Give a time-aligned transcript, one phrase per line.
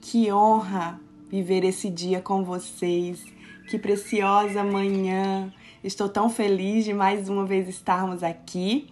[0.00, 3.24] Que honra viver esse dia com vocês.
[3.68, 5.52] Que preciosa manhã.
[5.82, 8.88] Estou tão feliz de mais uma vez estarmos aqui.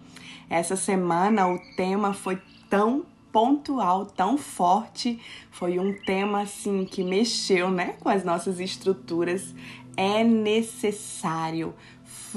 [0.49, 5.19] Essa semana o tema foi tão pontual, tão forte.
[5.51, 9.53] Foi um tema assim que mexeu, né, com as nossas estruturas.
[9.95, 11.73] É necessário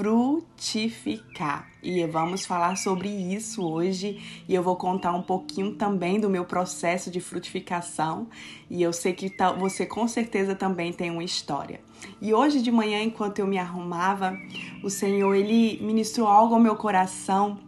[0.00, 1.68] frutificar.
[1.82, 4.18] E vamos falar sobre isso hoje
[4.48, 8.26] e eu vou contar um pouquinho também do meu processo de frutificação
[8.70, 11.82] e eu sei que você com certeza também tem uma história.
[12.18, 14.34] E hoje de manhã, enquanto eu me arrumava,
[14.82, 17.58] o Senhor ele ministrou algo ao meu coração.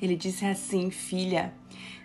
[0.00, 1.52] Ele disse assim: "Filha,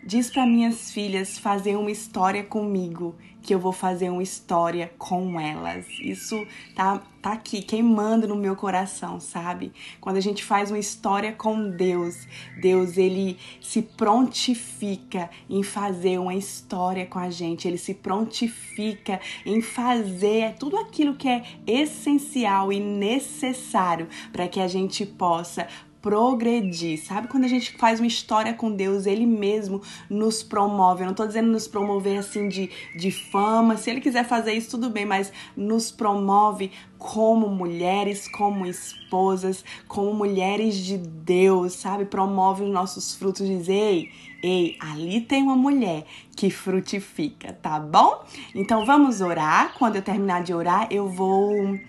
[0.03, 3.14] diz para minhas filhas fazer uma história comigo
[3.45, 5.86] que eu vou fazer uma história com elas.
[6.02, 9.72] Isso tá, tá aqui, queimando no meu coração, sabe?
[10.02, 12.27] Quando a gente faz uma história com Deus,
[12.59, 19.62] Deus ele se prontifica em fazer uma história com a gente, ele se prontifica em
[19.62, 25.67] fazer tudo aquilo que é essencial e necessário para que a gente possa
[26.06, 27.03] progredir.
[27.03, 31.02] Sabe quando a gente faz uma história com Deus, Ele mesmo nos promove.
[31.02, 33.75] Eu não estou dizendo nos promover assim de, de fama.
[33.75, 40.14] Se Ele quiser fazer isso, tudo bem, mas nos promove como mulheres, como esposas, como
[40.14, 42.06] mulheres de Deus, sabe?
[42.06, 43.48] Promove os nossos frutos.
[43.48, 44.11] Diz, ei,
[44.44, 48.23] ei, ali tem uma mulher que frutifica, tá bom?
[48.53, 49.73] Então vamos orar.
[49.80, 51.80] Quando eu terminar de orar, eu vou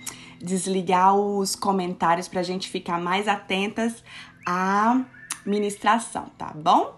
[0.47, 4.05] desligar os comentários para a gente ficar mais atentas
[4.47, 5.03] à
[5.44, 6.94] ministração, tá bom?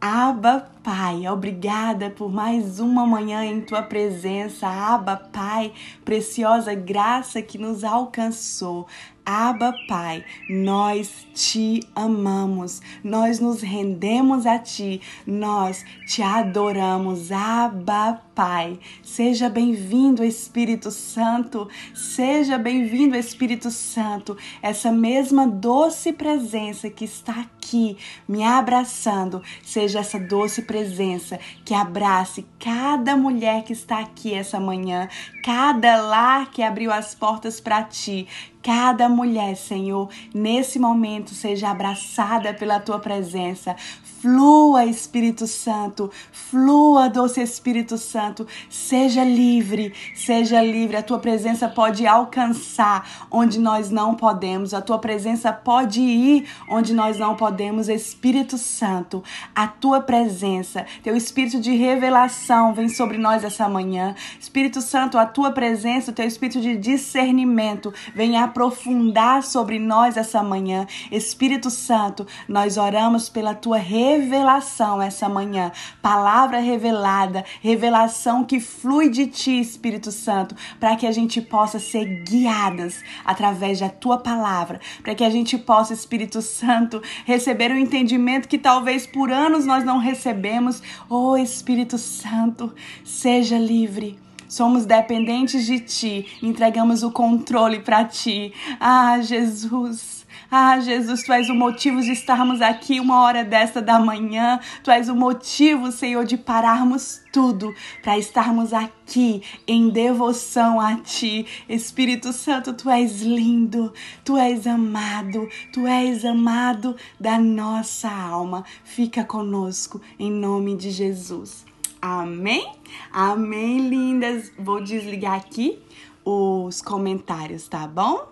[0.00, 4.68] Aba Pai, obrigada por mais uma manhã em tua presença.
[4.68, 5.72] Aba Pai,
[6.04, 8.86] preciosa graça que nos alcançou.
[9.28, 17.32] Aba Pai, nós te amamos, nós nos rendemos a ti, nós te adoramos.
[17.32, 27.04] Aba Pai, seja bem-vindo, Espírito Santo, seja bem-vindo, Espírito Santo, essa mesma doce presença que
[27.04, 27.96] está aqui
[28.28, 35.08] me abraçando, seja essa doce presença que abrace cada mulher que está aqui essa manhã,
[35.42, 38.28] cada lar que abriu as portas para ti,
[38.66, 43.76] cada mulher, Senhor, nesse momento seja abraçada pela tua presença.
[44.20, 50.96] Flua, Espírito Santo, flua, doce Espírito Santo, seja livre, seja livre.
[50.96, 56.92] A tua presença pode alcançar onde nós não podemos, a tua presença pode ir onde
[56.92, 57.88] nós não podemos.
[57.88, 59.22] Espírito Santo,
[59.54, 64.16] a tua presença, teu espírito de revelação vem sobre nós essa manhã.
[64.40, 70.42] Espírito Santo, a tua presença, o teu espírito de discernimento vem aprofundar sobre nós essa
[70.42, 70.86] manhã.
[71.12, 75.70] Espírito Santo, nós oramos pela tua revelação essa manhã.
[76.00, 82.24] Palavra revelada, revelação que flui de ti, Espírito Santo, para que a gente possa ser
[82.24, 87.78] guiadas através da tua palavra, para que a gente possa, Espírito Santo, receber o um
[87.78, 90.82] entendimento que talvez por anos nós não recebemos.
[91.10, 92.74] Oh, Espírito Santo,
[93.04, 94.25] seja livre.
[94.48, 98.52] Somos dependentes de ti, entregamos o controle para ti.
[98.80, 100.16] Ah, Jesus.
[100.48, 104.60] Ah, Jesus, tu és o motivo de estarmos aqui uma hora desta da manhã.
[104.82, 111.44] Tu és o motivo, Senhor, de pararmos tudo para estarmos aqui em devoção a ti.
[111.68, 113.92] Espírito Santo, tu és lindo,
[114.24, 118.64] tu és amado, tu és amado da nossa alma.
[118.84, 121.65] Fica conosco em nome de Jesus.
[122.00, 122.72] Amém?
[123.10, 124.52] Amém, lindas.
[124.58, 125.78] Vou desligar aqui
[126.24, 128.28] os comentários, tá bom?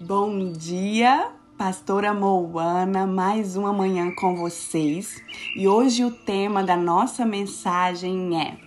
[0.00, 5.22] Bom dia, Pastora Moana, mais uma manhã com vocês.
[5.56, 8.58] E hoje o tema da nossa mensagem é: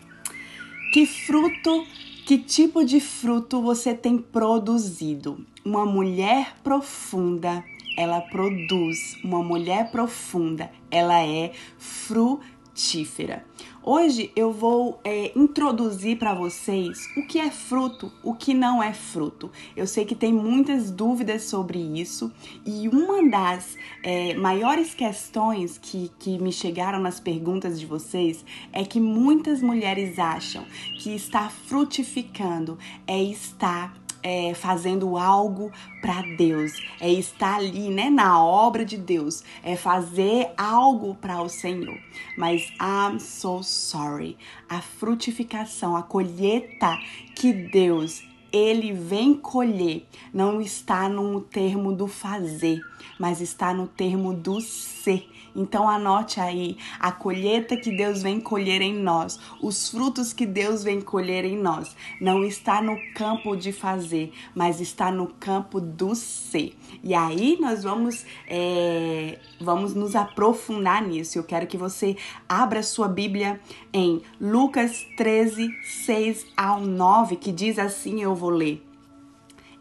[0.94, 1.86] Que fruto,
[2.26, 5.46] que tipo de fruto você tem produzido?
[5.64, 7.64] Uma mulher profunda,
[7.97, 9.18] ela produz.
[9.24, 13.44] Uma mulher profunda, ela é frutífera.
[13.90, 18.94] Hoje eu vou é, introduzir para vocês o que é fruto, o que não é
[18.94, 19.49] fruto.
[19.78, 22.29] Eu sei que tem muitas dúvidas sobre isso
[22.66, 28.84] e uma das é, maiores questões que, que me chegaram nas perguntas de vocês é
[28.84, 30.66] que muitas mulheres acham
[30.99, 32.78] que estar frutificando
[33.08, 33.94] é estar
[34.28, 35.72] é, fazendo algo
[36.02, 41.47] para Deus, é estar ali, né, na obra de Deus, é fazer algo para o
[41.47, 41.97] Senhor.
[42.38, 44.38] Mas I'm so sorry.
[44.68, 46.97] A frutificação, a colheita
[47.38, 48.22] que Deus
[48.52, 52.82] ele vem colher não está no termo do fazer,
[53.18, 55.26] mas está no termo do ser.
[55.58, 60.84] Então anote aí a colheita que Deus vem colher em nós, os frutos que Deus
[60.84, 61.96] vem colher em nós.
[62.22, 66.78] Não está no campo de fazer, mas está no campo do ser.
[67.04, 71.40] E aí nós vamos, é, vamos nos aprofundar nisso.
[71.40, 72.16] Eu quero que você
[72.48, 73.59] abra sua Bíblia
[73.92, 75.70] em Lucas 13,
[76.06, 78.84] 6 ao 9, que diz assim: eu vou ler.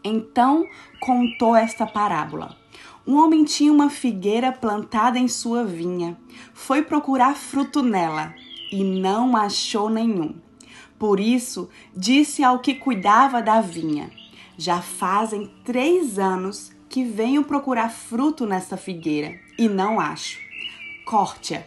[0.02, 0.64] Então
[1.00, 2.56] contou esta parábola.
[3.06, 6.16] Um homem tinha uma figueira plantada em sua vinha.
[6.52, 8.34] Foi procurar fruto nela
[8.72, 10.34] e não achou nenhum.
[10.98, 14.10] Por isso, disse ao que cuidava da vinha:
[14.58, 20.40] Já fazem três anos que venho procurar fruto nesta figueira e não acho.
[21.04, 21.62] Corte-a,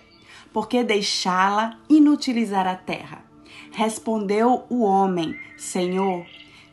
[0.51, 3.23] porque deixá-la inutilizar a terra.
[3.71, 6.25] Respondeu o homem: Senhor,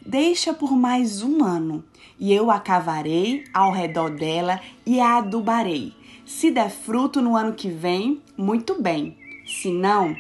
[0.06, 1.84] deixa por mais um ano
[2.18, 5.92] e eu a cavarei ao redor dela e a adubarei.
[6.24, 9.16] Se der fruto no ano que vem, muito bem.
[9.46, 10.14] Se não,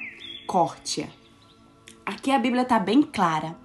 [0.46, 1.06] corte-a.
[2.04, 3.56] Aqui a Bíblia está bem clara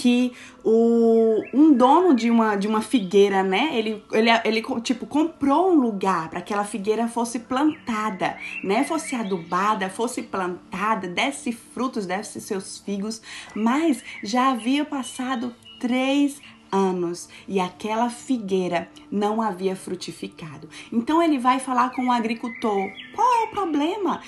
[0.00, 0.32] que
[0.64, 3.68] o, um dono de uma, de uma figueira, né?
[3.74, 8.82] Ele, ele, ele tipo comprou um lugar para que aquela figueira fosse plantada, né?
[8.84, 13.20] Fosse adubada, fosse plantada, desse frutos, desse seus figos,
[13.54, 20.68] mas já havia passado três anos e aquela figueira não havia frutificado.
[20.92, 24.20] Então ele vai falar com o agricultor: qual é o problema?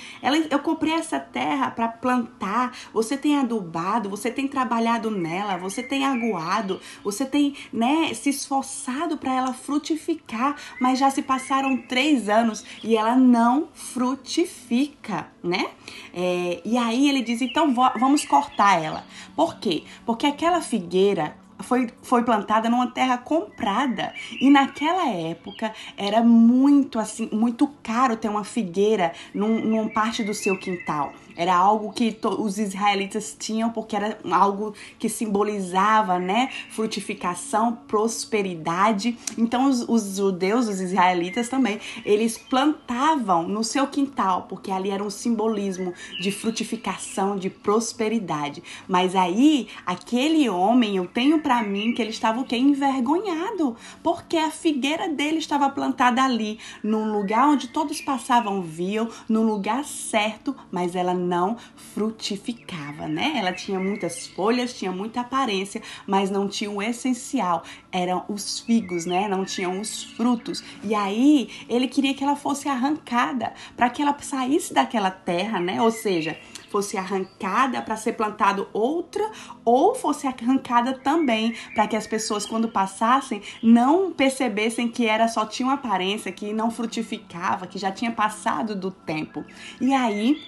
[0.49, 6.05] eu comprei essa terra para plantar, você tem adubado, você tem trabalhado nela, você tem
[6.05, 12.63] aguado, você tem né, se esforçado para ela frutificar, mas já se passaram três anos
[12.83, 15.71] e ela não frutifica, né?
[16.13, 19.05] É, e aí ele diz: então vamos cortar ela.
[19.35, 19.83] Por quê?
[20.05, 24.13] Porque aquela figueira foi, foi plantada numa terra comprada.
[24.39, 30.33] E naquela época era muito assim, muito caro ter uma figueira num, numa parte do
[30.33, 31.13] seu quintal.
[31.35, 39.17] Era algo que os israelitas tinham porque era algo que simbolizava, né, frutificação, prosperidade.
[39.37, 45.03] Então os, os judeus, os israelitas também, eles plantavam no seu quintal porque ali era
[45.03, 48.61] um simbolismo de frutificação, de prosperidade.
[48.87, 52.55] Mas aí aquele homem, eu tenho para mim que ele estava o quê?
[52.55, 59.43] Envergonhado, porque a figueira dele estava plantada ali, num lugar onde todos passavam, viam, no
[59.43, 61.57] lugar certo, mas ela não
[61.93, 63.33] frutificava, né?
[63.35, 69.05] Ela tinha muitas folhas, tinha muita aparência, mas não tinha o essencial, eram os figos,
[69.05, 69.27] né?
[69.27, 70.63] Não tinham os frutos.
[70.83, 75.81] E aí ele queria que ela fosse arrancada para que ela saísse daquela terra, né?
[75.81, 76.37] Ou seja,
[76.73, 79.29] fosse arrancada para ser plantado outra
[79.63, 85.45] ou fosse arrancada também para que as pessoas quando passassem não percebessem que era só
[85.45, 89.45] tinha uma aparência, que não frutificava, que já tinha passado do tempo.
[89.79, 90.41] E aí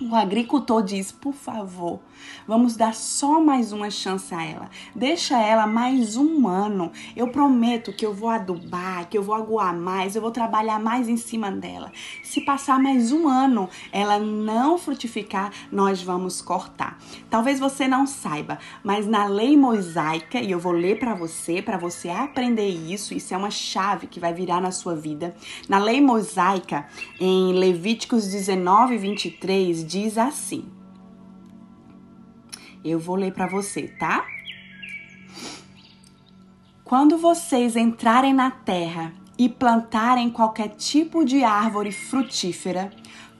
[0.00, 1.98] o agricultor diz: por favor,
[2.46, 4.70] vamos dar só mais uma chance a ela.
[4.94, 6.92] Deixa ela mais um ano.
[7.14, 11.08] Eu prometo que eu vou adubar, que eu vou aguar mais, eu vou trabalhar mais
[11.08, 11.92] em cima dela.
[12.22, 16.98] Se passar mais um ano, ela não frutificar, nós vamos cortar.
[17.30, 21.76] Talvez você não saiba, mas na lei mosaica, e eu vou ler para você, para
[21.76, 25.34] você aprender isso, isso é uma chave que vai virar na sua vida.
[25.68, 26.86] Na lei mosaica,
[27.20, 30.75] em Levíticos 19, 23, diz assim.
[32.88, 34.24] Eu vou ler para você, tá?
[36.84, 42.92] Quando vocês entrarem na terra e plantarem qualquer tipo de árvore frutífera,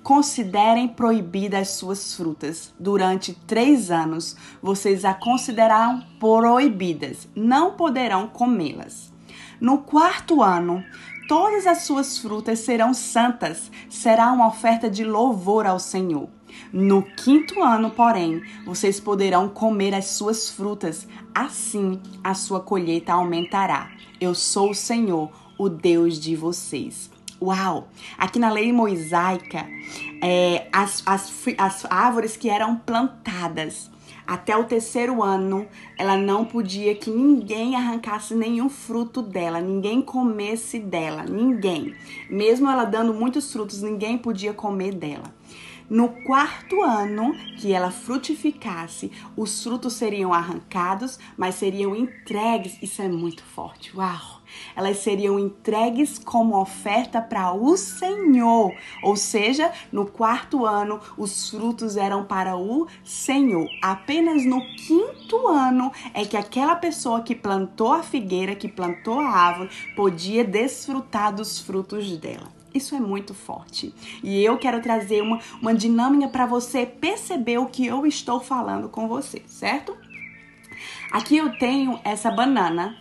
[0.03, 2.75] considerem proibidas suas frutas.
[2.79, 9.13] Durante três anos, vocês a considerarão proibidas, não poderão comê-las.
[9.61, 10.85] No quarto ano,
[11.29, 16.36] todas as suas frutas serão santas, será uma oferta de louvor ao Senhor.
[16.73, 23.91] No quinto ano, porém, vocês poderão comer as suas frutas, assim a sua colheita aumentará.
[24.21, 27.11] Eu sou o Senhor, o Deus de vocês.
[27.41, 27.89] Uau!
[28.17, 29.67] Aqui na lei mosaica,
[30.23, 33.91] é, as, as, as árvores que eram plantadas
[34.27, 40.81] até o terceiro ano, ela não podia que ninguém arrancasse nenhum fruto dela, ninguém comesse
[40.81, 41.95] dela, ninguém.
[42.29, 45.33] Mesmo ela dando muitos frutos, ninguém podia comer dela.
[45.89, 52.77] No quarto ano que ela frutificasse, os frutos seriam arrancados, mas seriam entregues.
[52.83, 53.97] Isso é muito forte.
[53.97, 54.43] Uau!
[54.75, 58.73] Elas seriam entregues como oferta para o Senhor.
[59.03, 63.69] Ou seja, no quarto ano, os frutos eram para o Senhor.
[63.81, 69.29] Apenas no quinto ano é que aquela pessoa que plantou a figueira, que plantou a
[69.29, 72.56] árvore, podia desfrutar dos frutos dela.
[72.77, 73.95] Isso é muito forte.
[74.23, 78.89] E eu quero trazer uma, uma dinâmica para você perceber o que eu estou falando
[78.89, 79.97] com você, certo?
[81.11, 82.95] Aqui eu tenho essa banana.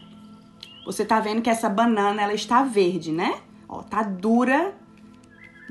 [0.86, 3.40] Você tá vendo que essa banana ela está verde, né?
[3.68, 4.74] Ó, tá dura,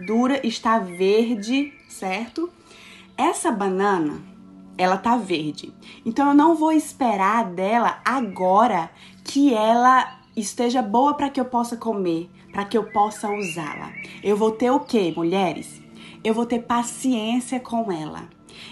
[0.07, 2.51] dura, está verde, certo?
[3.17, 4.21] Essa banana,
[4.77, 5.73] ela tá verde.
[6.05, 8.91] Então eu não vou esperar dela agora
[9.23, 13.93] que ela esteja boa para que eu possa comer, para que eu possa usá-la.
[14.23, 15.83] Eu vou ter o quê, mulheres?
[16.23, 18.29] Eu vou ter paciência com ela.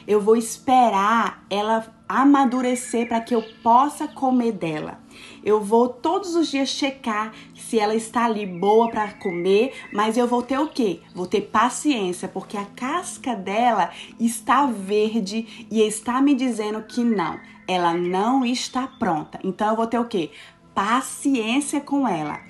[0.07, 5.01] Eu vou esperar ela amadurecer para que eu possa comer dela.
[5.45, 10.29] Eu vou todos os dias checar se ela está ali boa para comer, mas eu
[10.29, 11.01] vou ter o quê?
[11.13, 17.41] Vou ter paciência, porque a casca dela está verde e está me dizendo que não,
[17.67, 19.41] ela não está pronta.
[19.43, 20.31] Então eu vou ter o quê?
[20.73, 22.41] Paciência com ela.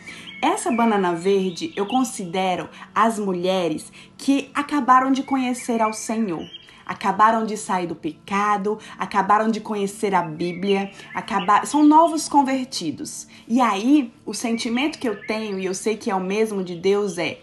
[0.43, 6.45] Essa banana verde eu considero as mulheres que acabaram de conhecer ao Senhor
[6.85, 11.65] acabaram de sair do pecado, acabaram de conhecer a Bíblia, acabar...
[11.65, 13.27] são novos convertidos.
[13.47, 16.75] E aí, o sentimento que eu tenho, e eu sei que é o mesmo de
[16.75, 17.41] Deus, é: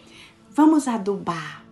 [0.52, 1.64] vamos adubar,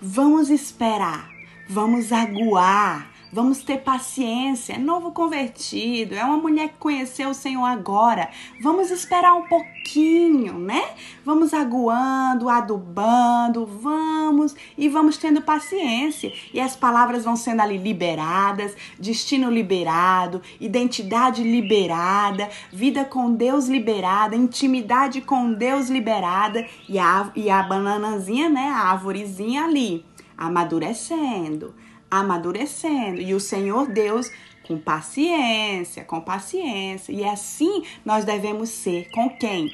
[0.00, 1.28] vamos esperar,
[1.68, 4.72] vamos aguar, Vamos ter paciência.
[4.72, 8.28] É novo convertido, é uma mulher que conheceu o Senhor agora.
[8.60, 10.82] Vamos esperar um pouquinho, né?
[11.24, 16.32] Vamos aguando, adubando, vamos e vamos tendo paciência.
[16.52, 24.34] E as palavras vão sendo ali liberadas, destino liberado, identidade liberada, vida com Deus liberada,
[24.34, 28.70] intimidade com Deus liberada e a, e a bananazinha, né?
[28.70, 30.04] A árvorezinha ali,
[30.36, 31.72] amadurecendo
[32.10, 33.20] amadurecendo.
[33.20, 34.30] E o Senhor Deus
[34.70, 37.12] com paciência, com paciência.
[37.12, 39.70] E assim nós devemos ser com quem?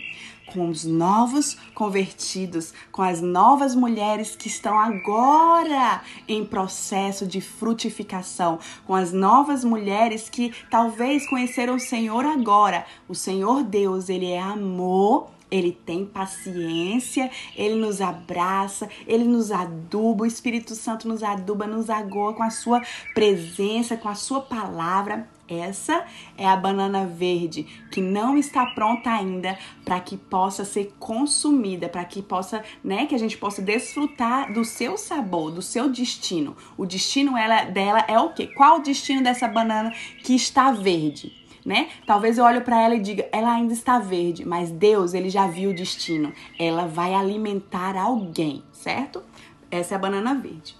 [0.47, 8.59] Com os novos convertidos, com as novas mulheres que estão agora em processo de frutificação,
[8.87, 12.87] com as novas mulheres que talvez conheceram o Senhor agora.
[13.09, 20.25] O Senhor Deus, ele é amor ele tem paciência, ele nos abraça, ele nos aduba,
[20.25, 22.83] o Espírito Santo nos aduba, nos agoa com a sua
[23.15, 25.29] presença, com a sua palavra.
[25.49, 26.05] Essa
[26.37, 27.63] é a banana verde
[27.93, 33.15] que não está pronta ainda para que possa ser consumida, para que possa, né, que
[33.15, 36.57] a gente possa desfrutar do seu sabor, do seu destino.
[36.77, 38.49] O destino ela, dela é o quê?
[38.49, 39.93] Qual o destino dessa banana
[40.25, 41.36] que está verde?
[41.67, 41.89] Né?
[42.07, 45.49] Talvez eu olhe para ela e diga, ela ainda está verde, mas Deus, ele já
[45.49, 46.33] viu o destino.
[46.57, 49.21] Ela vai alimentar alguém, certo?
[49.69, 50.77] Essa é a banana verde.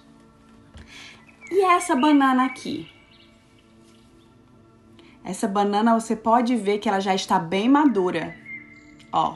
[1.51, 2.89] E essa banana aqui?
[5.25, 8.33] Essa banana você pode ver que ela já está bem madura.
[9.11, 9.35] Ó,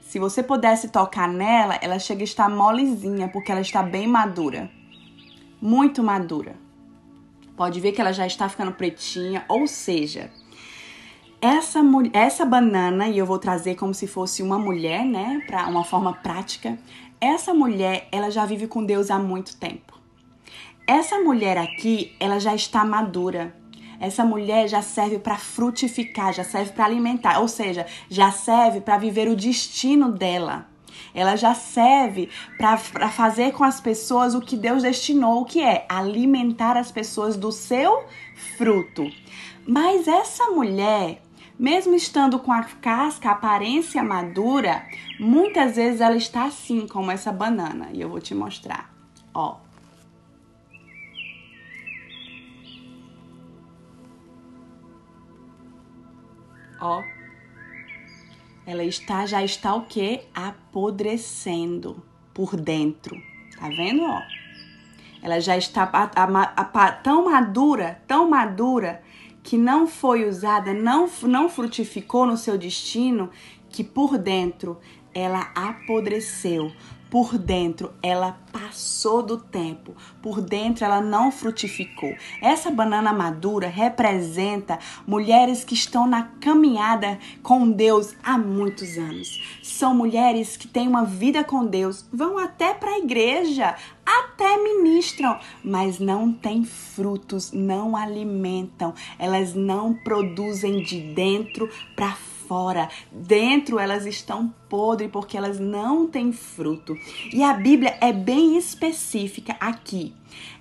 [0.00, 4.68] se você pudesse tocar nela, ela chega a estar molezinha, porque ela está bem madura.
[5.62, 6.56] Muito madura.
[7.56, 10.32] Pode ver que ela já está ficando pretinha, ou seja,
[11.40, 11.80] essa,
[12.12, 16.12] essa banana, e eu vou trazer como se fosse uma mulher, né, para uma forma
[16.12, 16.78] prática.
[17.20, 19.98] Essa mulher, ela já vive com Deus há muito tempo.
[20.86, 23.54] Essa mulher aqui, ela já está madura.
[24.00, 28.96] Essa mulher já serve para frutificar, já serve para alimentar, ou seja, já serve para
[28.98, 30.66] viver o destino dela.
[31.14, 32.76] Ela já serve para
[33.10, 38.04] fazer com as pessoas o que Deus destinou, que é alimentar as pessoas do seu
[38.56, 39.10] fruto.
[39.66, 41.20] Mas essa mulher,
[41.60, 44.82] mesmo estando com a casca, a aparência madura,
[45.18, 47.90] muitas vezes ela está assim, como essa banana.
[47.92, 48.90] E eu vou te mostrar.
[49.34, 49.58] Ó.
[56.80, 57.02] Ó.
[58.64, 60.22] Ela está, já está o quê?
[60.32, 62.02] Apodrecendo
[62.32, 63.14] por dentro.
[63.58, 64.22] Tá vendo, ó?
[65.22, 69.02] Ela já está a, a, a, tão madura, tão madura,
[69.50, 73.30] que não foi usada, não, não frutificou no seu destino,
[73.68, 74.78] que por dentro
[75.12, 76.70] ela apodreceu,
[77.10, 82.14] por dentro ela passou do tempo, por dentro ela não frutificou.
[82.40, 89.58] Essa banana madura representa mulheres que estão na caminhada com Deus há muitos anos.
[89.62, 93.74] São mulheres que têm uma vida com Deus, vão até para a igreja,
[94.04, 102.29] até ministram, mas não têm frutos, não alimentam, elas não produzem de dentro para fora,
[103.12, 106.96] dentro elas estão podres porque elas não têm fruto.
[107.32, 110.14] E a Bíblia é bem específica aqui.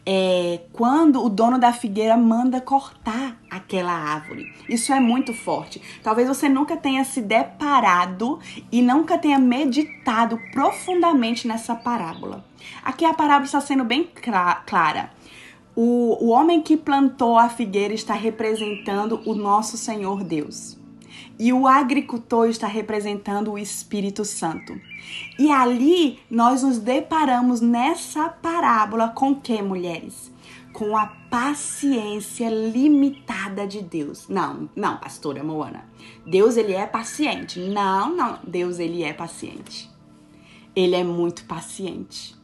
[0.05, 4.51] É, quando o dono da figueira manda cortar aquela árvore.
[4.67, 5.81] Isso é muito forte.
[6.01, 8.39] Talvez você nunca tenha se deparado
[8.71, 12.43] e nunca tenha meditado profundamente nessa parábola.
[12.83, 14.09] Aqui a parábola está sendo bem
[14.65, 15.11] clara.
[15.75, 20.78] O, o homem que plantou a figueira está representando o nosso Senhor Deus.
[21.39, 24.77] E o agricultor está representando o Espírito Santo.
[25.39, 30.29] E ali nós nos deparamos nessa parábola com que, mulheres?
[30.73, 34.27] Com a paciência limitada de Deus.
[34.27, 35.85] Não, não, pastora Moana.
[36.27, 37.57] Deus ele é paciente.
[37.57, 39.89] Não, não, Deus ele é paciente.
[40.75, 42.38] Ele é muito paciente.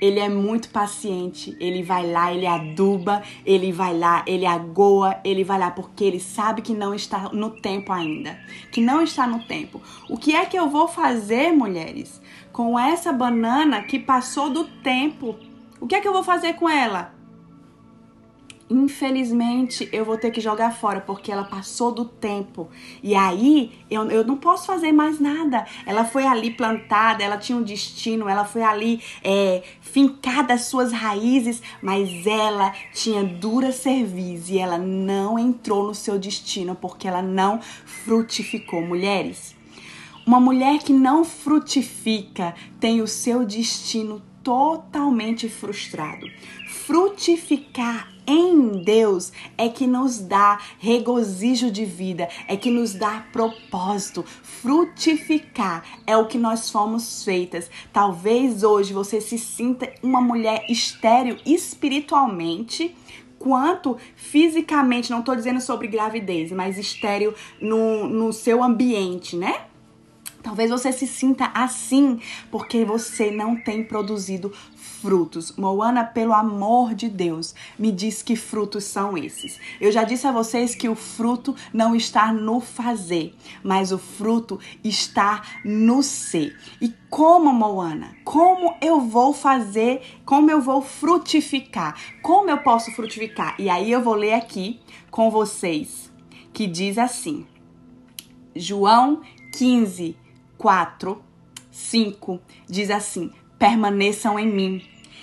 [0.00, 1.56] Ele é muito paciente.
[1.58, 6.20] Ele vai lá, ele aduba, ele vai lá, ele agoa, ele vai lá porque ele
[6.20, 8.38] sabe que não está no tempo ainda.
[8.70, 9.80] Que não está no tempo.
[10.08, 12.20] O que é que eu vou fazer, mulheres,
[12.52, 15.36] com essa banana que passou do tempo?
[15.80, 17.15] O que é que eu vou fazer com ela?
[18.68, 22.68] Infelizmente eu vou ter que jogar fora porque ela passou do tempo.
[23.02, 25.66] E aí eu, eu não posso fazer mais nada.
[25.84, 30.92] Ela foi ali plantada, ela tinha um destino, ela foi ali é, fincada as suas
[30.92, 37.22] raízes, mas ela tinha dura cerviz e ela não entrou no seu destino porque ela
[37.22, 38.82] não frutificou.
[38.82, 39.54] Mulheres,
[40.26, 46.26] uma mulher que não frutifica tem o seu destino totalmente frustrado.
[46.68, 54.24] Frutificar em Deus é que nos dá regozijo de vida, é que nos dá propósito.
[54.42, 57.70] Frutificar é o que nós fomos feitas.
[57.92, 62.94] Talvez hoje você se sinta uma mulher estéril espiritualmente
[63.38, 69.66] quanto fisicamente, não estou dizendo sobre gravidez, mas estéreo no, no seu ambiente, né?
[70.42, 72.20] Talvez você se sinta assim
[72.52, 74.52] porque você não tem produzido
[75.00, 75.52] frutos.
[75.56, 79.60] Moana, pelo amor de Deus, me diz que frutos são esses.
[79.80, 84.58] Eu já disse a vocês que o fruto não está no fazer, mas o fruto
[84.82, 86.56] está no ser.
[86.80, 88.16] E como, Moana?
[88.24, 90.02] Como eu vou fazer?
[90.24, 91.94] Como eu vou frutificar?
[92.22, 93.54] Como eu posso frutificar?
[93.58, 96.10] E aí eu vou ler aqui com vocês,
[96.52, 97.46] que diz assim:
[98.54, 100.16] João 15,
[100.58, 101.22] 4,
[101.70, 104.82] 5 diz assim: permaneçam em mim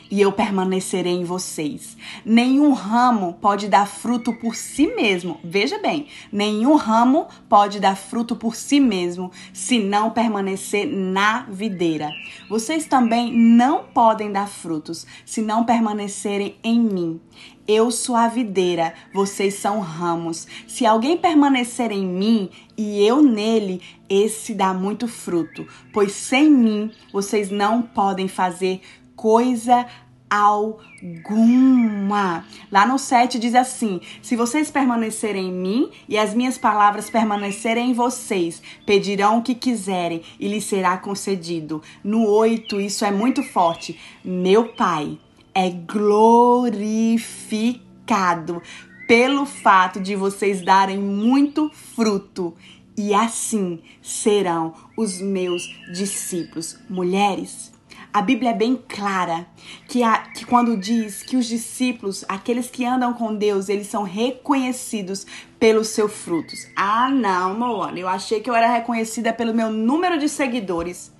[0.09, 1.97] e eu permanecerei em vocês.
[2.25, 5.39] Nenhum ramo pode dar fruto por si mesmo.
[5.43, 12.11] Veja bem, nenhum ramo pode dar fruto por si mesmo se não permanecer na videira.
[12.49, 17.21] Vocês também não podem dar frutos se não permanecerem em mim.
[17.65, 20.45] Eu sou a videira, vocês são ramos.
[20.67, 26.91] Se alguém permanecer em mim e eu nele, esse dá muito fruto, pois sem mim
[27.13, 28.81] vocês não podem fazer
[29.15, 29.85] coisa
[30.33, 32.43] alguma.
[32.71, 37.91] Lá no 7 diz assim: Se vocês permanecerem em mim e as minhas palavras permanecerem
[37.91, 41.83] em vocês, pedirão o que quiserem e lhes será concedido.
[42.03, 43.99] No 8, isso é muito forte.
[44.25, 45.19] Meu Pai
[45.53, 48.59] é glorificado
[49.07, 52.55] pelo fato de vocês darem muito fruto.
[52.95, 56.79] E assim serão os meus discípulos.
[56.89, 57.72] Mulheres,
[58.13, 59.47] a Bíblia é bem clara
[59.87, 64.03] que, a, que quando diz que os discípulos, aqueles que andam com Deus, eles são
[64.03, 65.25] reconhecidos
[65.59, 66.67] pelos seus frutos.
[66.75, 71.11] Ah, não, Moana, eu achei que eu era reconhecida pelo meu número de seguidores.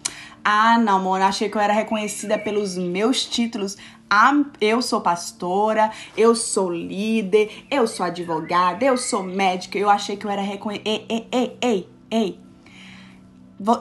[0.46, 3.76] Ah, não, Moana, achei que eu era reconhecida pelos meus títulos.
[4.08, 9.80] Ah, eu sou pastora, eu sou líder, eu sou advogada, eu sou médica.
[9.80, 10.90] Eu achei que eu era reconhecida.
[10.90, 12.40] Ei, ei, ei, ei, ei.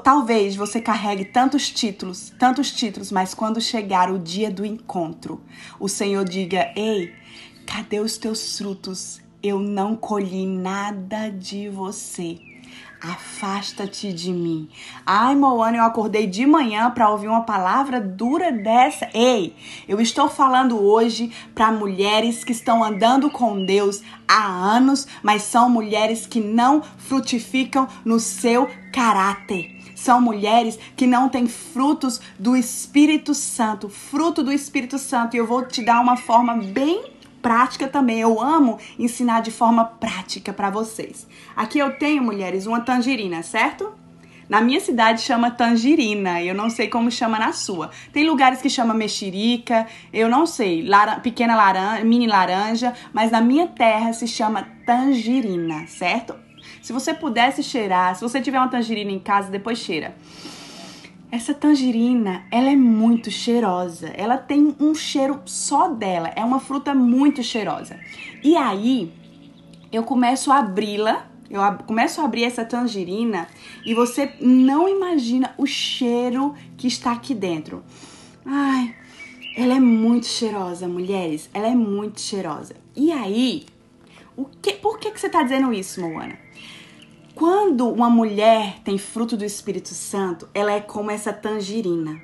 [0.05, 5.41] Talvez você carregue tantos títulos, tantos títulos, mas quando chegar o dia do encontro,
[5.81, 7.13] o Senhor diga: Ei,
[7.67, 9.21] cadê os teus frutos?
[9.43, 12.52] Eu não colhi nada de você.
[13.03, 14.69] Afasta-te de mim.
[15.05, 19.09] Ai, Moana, eu acordei de manhã para ouvir uma palavra dura dessa.
[19.13, 19.57] Ei,
[19.89, 25.69] eu estou falando hoje para mulheres que estão andando com Deus há anos, mas são
[25.69, 29.83] mulheres que não frutificam no seu caráter.
[29.97, 35.35] São mulheres que não têm frutos do Espírito Santo, fruto do Espírito Santo.
[35.35, 37.12] E eu vou te dar uma forma bem
[37.43, 38.21] prática também.
[38.21, 41.27] Eu amo ensinar de forma prática para vocês.
[41.55, 43.93] Aqui eu tenho, mulheres, uma tangerina, certo?
[44.49, 47.91] Na minha cidade chama tangerina, eu não sei como chama na sua.
[48.13, 50.87] Tem lugares que chama mexerica, eu não sei,
[51.23, 56.35] pequena laranja, mini laranja, mas na minha terra se chama tangerina, certo?
[56.83, 60.15] Se você pudesse cheirar, se você tiver uma tangerina em casa, depois cheira.
[61.33, 64.09] Essa tangerina, ela é muito cheirosa.
[64.09, 66.31] Ela tem um cheiro só dela.
[66.37, 67.99] É uma fruta muito cheirosa.
[68.45, 69.11] E aí,
[69.91, 71.27] eu começo a abri-la.
[71.49, 73.49] Eu começo a abrir essa tangerina
[73.85, 77.83] e você não imagina o cheiro que está aqui dentro.
[78.45, 78.95] Ai,
[79.57, 81.49] ela é muito cheirosa, mulheres.
[81.55, 82.75] Ela é muito cheirosa.
[82.95, 83.65] E aí,
[84.37, 86.42] o que, por que, que você está dizendo isso, Moana?
[87.35, 92.21] Quando uma mulher tem fruto do Espírito Santo, ela é como essa tangerina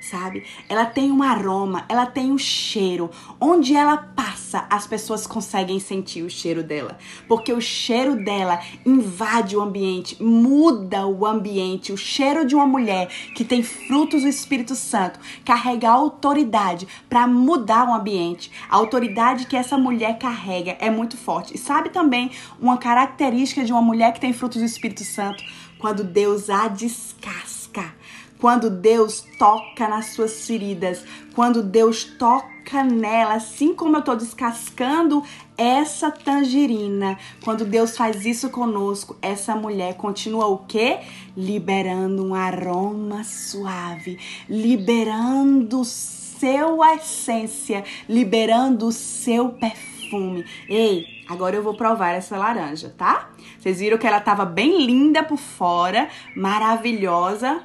[0.00, 0.44] sabe?
[0.68, 3.10] Ela tem um aroma, ela tem um cheiro.
[3.40, 9.56] Onde ela passa, as pessoas conseguem sentir o cheiro dela, porque o cheiro dela invade
[9.56, 11.92] o ambiente, muda o ambiente.
[11.92, 17.88] O cheiro de uma mulher que tem frutos do Espírito Santo carrega autoridade para mudar
[17.88, 18.50] o ambiente.
[18.68, 21.54] A autoridade que essa mulher carrega é muito forte.
[21.54, 22.30] E sabe também
[22.60, 25.42] uma característica de uma mulher que tem frutos do Espírito Santo?
[25.78, 27.94] Quando Deus a descasca
[28.40, 35.22] quando Deus toca nas suas feridas, quando Deus toca nela, assim como eu estou descascando
[35.56, 41.00] essa tangerina, quando Deus faz isso conosco, essa mulher continua o quê?
[41.36, 44.18] Liberando um aroma suave,
[44.48, 50.44] liberando seu essência, liberando o seu perfume.
[50.68, 53.30] Ei, agora eu vou provar essa laranja, tá?
[53.58, 57.62] Vocês viram que ela tava bem linda por fora, maravilhosa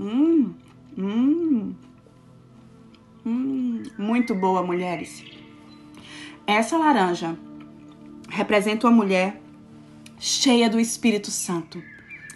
[0.00, 0.54] Hum,
[0.96, 1.74] hum,
[3.26, 3.82] hum.
[3.98, 5.22] Muito boa, mulheres.
[6.46, 7.36] Essa laranja
[8.30, 9.42] representa uma mulher
[10.18, 11.82] cheia do Espírito Santo,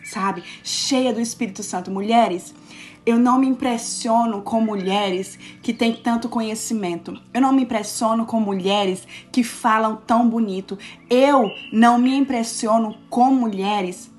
[0.05, 0.45] sabe?
[0.63, 1.91] Cheia do Espírito Santo.
[1.91, 2.55] Mulheres,
[3.07, 7.19] eu não me impressiono com mulheres que têm tanto conhecimento.
[7.33, 10.79] Eu não me impressiono com mulheres que falam tão bonito.
[11.09, 14.13] Eu não me impressiono com mulheres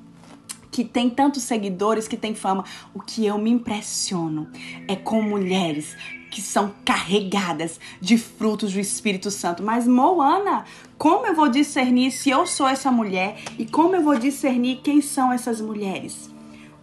[0.75, 2.65] que tem tantos seguidores, que tem fama.
[2.93, 4.49] O que eu me impressiono
[4.89, 5.95] é com mulheres
[6.29, 9.63] que são carregadas de frutos do Espírito Santo.
[9.63, 10.65] Mas Moana,
[10.97, 14.99] como eu vou discernir se eu sou essa mulher e como eu vou discernir quem
[14.99, 16.29] são essas mulheres?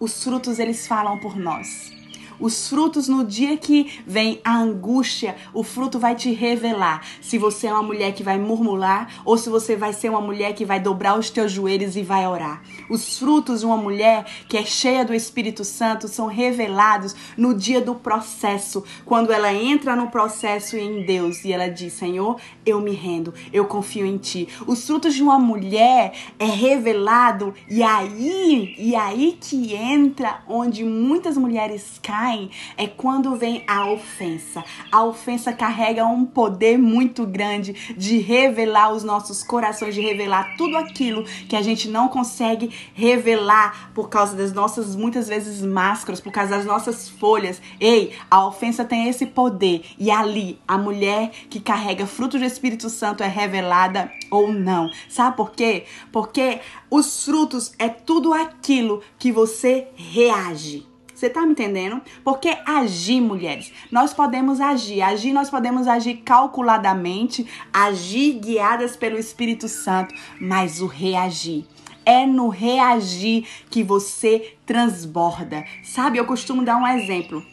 [0.01, 1.93] Os frutos eles falam por nós.
[2.39, 7.67] Os frutos, no dia que vem a angústia, o fruto vai te revelar se você
[7.67, 10.81] é uma mulher que vai murmurar ou se você vai ser uma mulher que vai
[10.81, 12.63] dobrar os teus joelhos e vai orar.
[12.91, 17.81] Os frutos de uma mulher que é cheia do Espírito Santo são revelados no dia
[17.81, 22.93] do processo, quando ela entra no processo em Deus e ela diz: Senhor, eu me
[22.93, 24.49] rendo, eu confio em Ti.
[24.67, 31.37] Os frutos de uma mulher é revelado e aí, e aí que entra onde muitas
[31.37, 34.65] mulheres caem é quando vem a ofensa.
[34.91, 40.77] A ofensa carrega um poder muito grande de revelar os nossos corações, de revelar tudo
[40.77, 46.33] aquilo que a gente não consegue revelar por causa das nossas, muitas vezes, máscaras, por
[46.33, 47.61] causa das nossas folhas.
[47.81, 49.83] Ei, a ofensa tem esse poder.
[49.99, 54.91] E ali, a mulher que carrega fruto do Espírito Santo é revelada ou não.
[55.09, 55.85] Sabe por quê?
[56.11, 56.61] Porque
[56.91, 60.87] os frutos é tudo aquilo que você reage.
[61.15, 62.03] Você tá me entendendo?
[62.25, 65.03] Porque agir, mulheres, nós podemos agir.
[65.03, 71.65] Agir, nós podemos agir calculadamente, agir guiadas pelo Espírito Santo, mas o reagir.
[72.05, 75.65] É no reagir que você transborda.
[75.85, 77.52] Sabe, eu costumo dar um exemplo.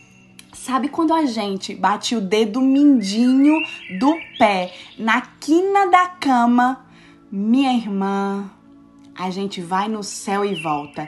[0.53, 3.55] Sabe quando a gente bate o dedo mindinho
[3.99, 6.85] do pé na quina da cama?
[7.31, 8.49] Minha irmã,
[9.15, 11.07] a gente vai no céu e volta.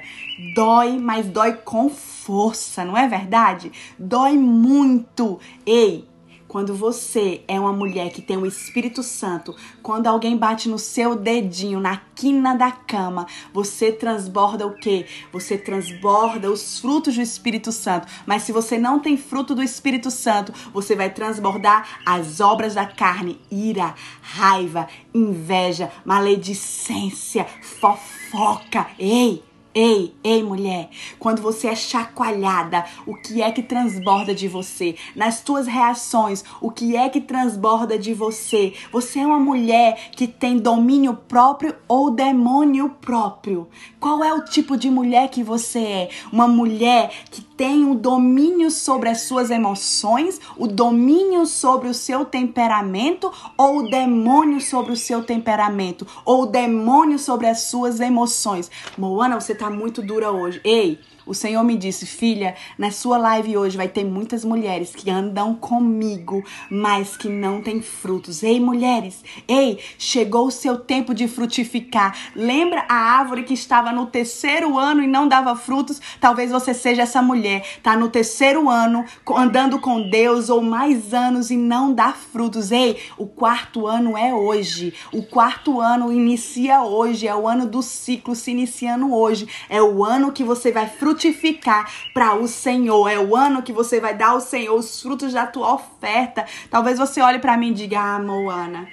[0.53, 3.71] Dói, mas dói com força, não é verdade?
[3.97, 5.39] Dói muito.
[5.65, 6.07] Ei,
[6.51, 11.15] quando você é uma mulher que tem o Espírito Santo, quando alguém bate no seu
[11.15, 15.05] dedinho, na quina da cama, você transborda o quê?
[15.31, 18.05] Você transborda os frutos do Espírito Santo.
[18.25, 22.85] Mas se você não tem fruto do Espírito Santo, você vai transbordar as obras da
[22.85, 28.87] carne: ira, raiva, inveja, maledicência, fofoca.
[28.99, 29.50] Ei!
[29.73, 34.97] Ei, ei, mulher, quando você é chacoalhada, o que é que transborda de você?
[35.15, 38.73] Nas tuas reações, o que é que transborda de você?
[38.91, 43.69] Você é uma mulher que tem domínio próprio ou demônio próprio?
[43.97, 46.09] Qual é o tipo de mulher que você é?
[46.33, 52.25] Uma mulher que tem o domínio sobre as suas emoções, o domínio sobre o seu
[52.25, 58.71] temperamento ou o demônio sobre o seu temperamento ou o demônio sobre as suas emoções?
[58.97, 60.59] Moana, você tá muito dura hoje.
[60.63, 65.09] Ei, O Senhor me disse, filha, na sua live hoje vai ter muitas mulheres que
[65.09, 68.41] andam comigo, mas que não têm frutos.
[68.41, 72.17] Ei, mulheres, ei, chegou o seu tempo de frutificar.
[72.35, 76.01] Lembra a árvore que estava no terceiro ano e não dava frutos?
[76.19, 77.50] Talvez você seja essa mulher,
[77.81, 82.71] tá no terceiro ano, andando com Deus ou mais anos e não dá frutos.
[82.71, 84.93] Ei, o quarto ano é hoje.
[85.11, 89.47] O quarto ano inicia hoje, é o ano do ciclo se iniciando hoje.
[89.69, 93.07] É o ano que você vai frutificar frutificar para o Senhor.
[93.07, 96.45] É o ano que você vai dar ao Senhor os frutos da tua oferta.
[96.69, 98.87] Talvez você olhe para mim e diga: "Ah, Moana,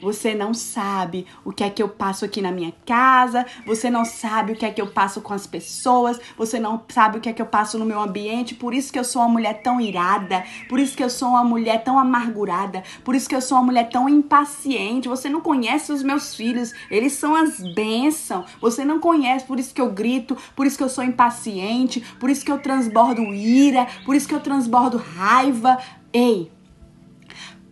[0.00, 4.04] você não sabe o que é que eu passo aqui na minha casa, você não
[4.04, 7.28] sabe o que é que eu passo com as pessoas, você não sabe o que
[7.28, 9.80] é que eu passo no meu ambiente, por isso que eu sou uma mulher tão
[9.80, 13.58] irada, por isso que eu sou uma mulher tão amargurada, por isso que eu sou
[13.58, 15.08] uma mulher tão impaciente.
[15.08, 18.50] Você não conhece os meus filhos, eles são as bênçãos.
[18.60, 22.30] Você não conhece, por isso que eu grito, por isso que eu sou impaciente, por
[22.30, 25.78] isso que eu transbordo ira, por isso que eu transbordo raiva.
[26.12, 26.50] Ei,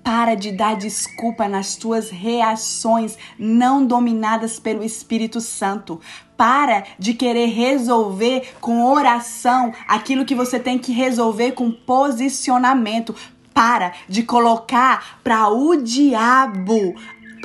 [0.04, 5.98] para de dar desculpa nas tuas reações não dominadas pelo Espírito Santo.
[6.36, 13.14] Para de querer resolver com oração aquilo que você tem que resolver com posicionamento.
[13.54, 16.94] Para de colocar para o diabo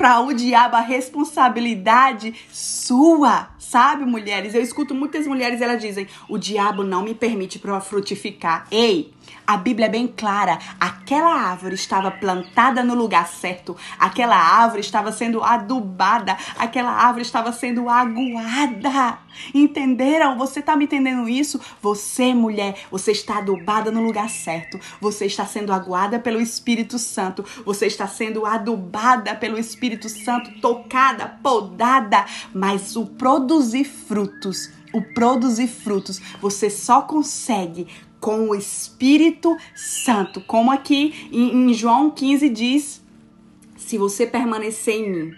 [0.00, 4.54] para o diabo a responsabilidade sua, sabe, mulheres?
[4.54, 8.66] Eu escuto muitas mulheres, elas dizem: "O diabo não me permite para frutificar".
[8.70, 9.12] Ei,
[9.50, 10.60] a Bíblia é bem clara.
[10.78, 13.76] Aquela árvore estava plantada no lugar certo.
[13.98, 16.36] Aquela árvore estava sendo adubada.
[16.56, 19.18] Aquela árvore estava sendo aguada.
[19.52, 20.38] Entenderam?
[20.38, 21.60] Você está me entendendo isso?
[21.82, 24.78] Você, mulher, você está adubada no lugar certo.
[25.00, 27.44] Você está sendo aguada pelo Espírito Santo.
[27.66, 32.24] Você está sendo adubada pelo Espírito Santo, tocada, podada.
[32.54, 37.86] Mas o produzir frutos o produzir frutos você só consegue
[38.20, 40.40] com o Espírito Santo.
[40.42, 43.02] Como aqui em, em João 15 diz:
[43.76, 45.32] se você permanecer em mim,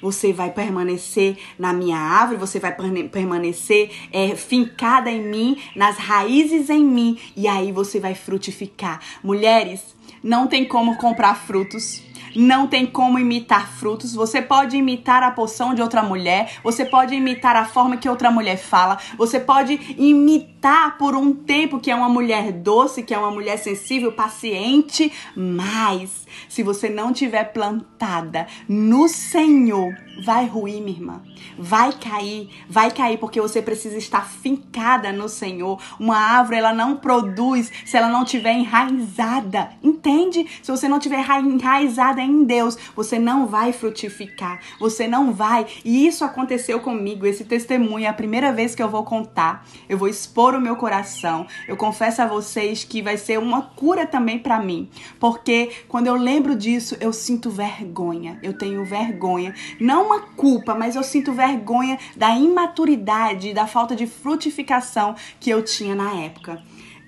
[0.00, 2.74] você vai permanecer na minha árvore, você vai
[3.10, 9.00] permanecer é, fincada em mim, nas raízes em mim, e aí você vai frutificar.
[9.22, 12.02] Mulheres, não tem como comprar frutos
[12.36, 14.12] não tem como imitar frutos.
[14.12, 18.30] Você pode imitar a poção de outra mulher, você pode imitar a forma que outra
[18.30, 20.53] mulher fala, você pode imitar
[20.98, 26.26] por um tempo que é uma mulher doce, que é uma mulher sensível, paciente, mas
[26.48, 31.22] se você não tiver plantada no Senhor, vai ruir, minha irmã.
[31.58, 35.80] Vai cair, vai cair porque você precisa estar fincada no Senhor.
[35.98, 39.70] Uma árvore ela não produz se ela não tiver enraizada.
[39.82, 40.46] Entende?
[40.62, 44.60] Se você não tiver enraizada em Deus, você não vai frutificar.
[44.78, 45.66] Você não vai.
[45.84, 47.26] E isso aconteceu comigo.
[47.26, 49.66] Esse testemunho é a primeira vez que eu vou contar.
[49.88, 51.46] Eu vou expor o meu coração.
[51.66, 54.88] Eu confesso a vocês que vai ser uma cura também para mim,
[55.18, 58.38] porque quando eu lembro disso, eu sinto vergonha.
[58.42, 64.06] Eu tenho vergonha, não uma culpa, mas eu sinto vergonha da imaturidade, da falta de
[64.06, 66.62] frutificação que eu tinha na época.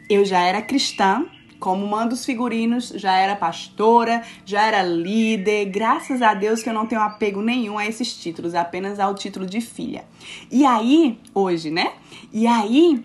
[0.09, 1.27] Eu já era cristã,
[1.59, 5.67] como manda os figurinos, já era pastora, já era líder.
[5.67, 9.47] Graças a Deus que eu não tenho apego nenhum a esses títulos, apenas ao título
[9.47, 10.05] de filha.
[10.51, 11.93] E aí, hoje, né?
[12.33, 13.05] E aí,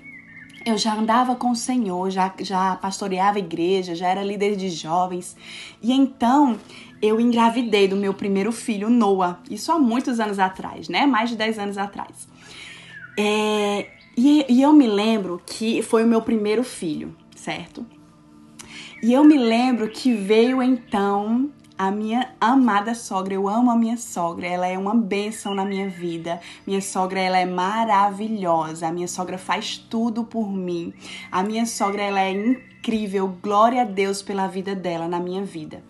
[0.65, 5.36] eu já andava com o Senhor, já, já pastoreava igreja, já era líder de jovens.
[5.82, 6.58] E então
[7.02, 9.39] eu engravidei do meu primeiro filho, Noah.
[9.50, 11.06] Isso há muitos anos atrás, né?
[11.06, 12.28] Mais de 10 anos atrás.
[13.17, 17.86] É, e, e eu me lembro que foi o meu primeiro filho, certo?
[19.02, 21.50] E eu me lembro que veio então
[21.81, 23.33] a minha amada sogra.
[23.33, 26.39] Eu amo a minha sogra, ela é uma bênção na minha vida.
[26.65, 28.87] Minha sogra, ela é maravilhosa.
[28.87, 30.93] A minha sogra faz tudo por mim.
[31.31, 33.35] A minha sogra, ela é incrível.
[33.41, 35.81] Glória a Deus pela vida dela na minha vida.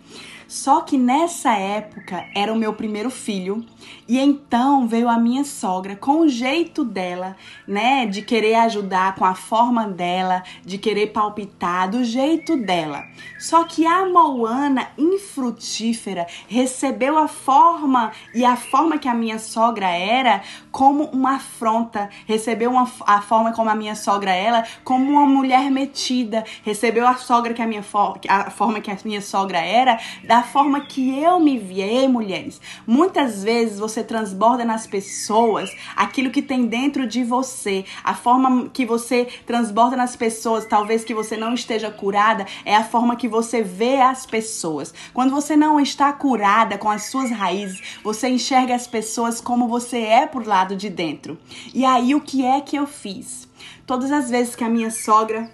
[0.52, 3.64] Só que nessa época era o meu primeiro filho
[4.06, 7.34] e então veio a minha sogra com o jeito dela,
[7.66, 13.02] né, de querer ajudar com a forma dela, de querer palpitar do jeito dela.
[13.38, 19.88] Só que a Moana infrutífera recebeu a forma e a forma que a minha sogra
[19.88, 25.24] era como uma afronta, recebeu uma, a forma como a minha sogra era como uma
[25.24, 27.82] mulher metida, recebeu a sogra que a minha
[28.28, 31.86] a forma que a minha sogra era da forma que eu me via.
[31.86, 37.84] Ei, mulheres, muitas vezes você transborda nas pessoas aquilo que tem dentro de você.
[38.02, 42.84] A forma que você transborda nas pessoas, talvez que você não esteja curada, é a
[42.84, 44.92] forma que você vê as pessoas.
[45.12, 49.98] Quando você não está curada com as suas raízes, você enxerga as pessoas como você
[49.98, 51.38] é por lado de dentro.
[51.74, 53.48] E aí o que é que eu fiz?
[53.86, 55.50] Todas as vezes que a minha sogra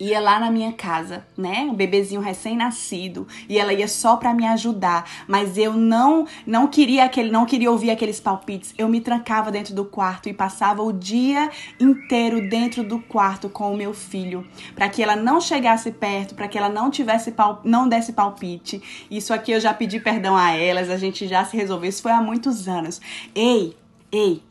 [0.00, 1.68] ia lá na minha casa, né?
[1.70, 7.04] Um bebezinho recém-nascido, e ela ia só para me ajudar, mas eu não não queria
[7.04, 8.74] aquele, não queria ouvir aqueles palpites.
[8.76, 13.72] Eu me trancava dentro do quarto e passava o dia inteiro dentro do quarto com
[13.72, 17.60] o meu filho, para que ela não chegasse perto, para que ela não tivesse pal,
[17.64, 18.82] não desse palpite.
[19.10, 21.88] Isso aqui eu já pedi perdão a elas, a gente já se resolveu.
[21.88, 23.00] Isso foi há muitos anos.
[23.34, 23.76] Ei,
[24.12, 24.42] ei.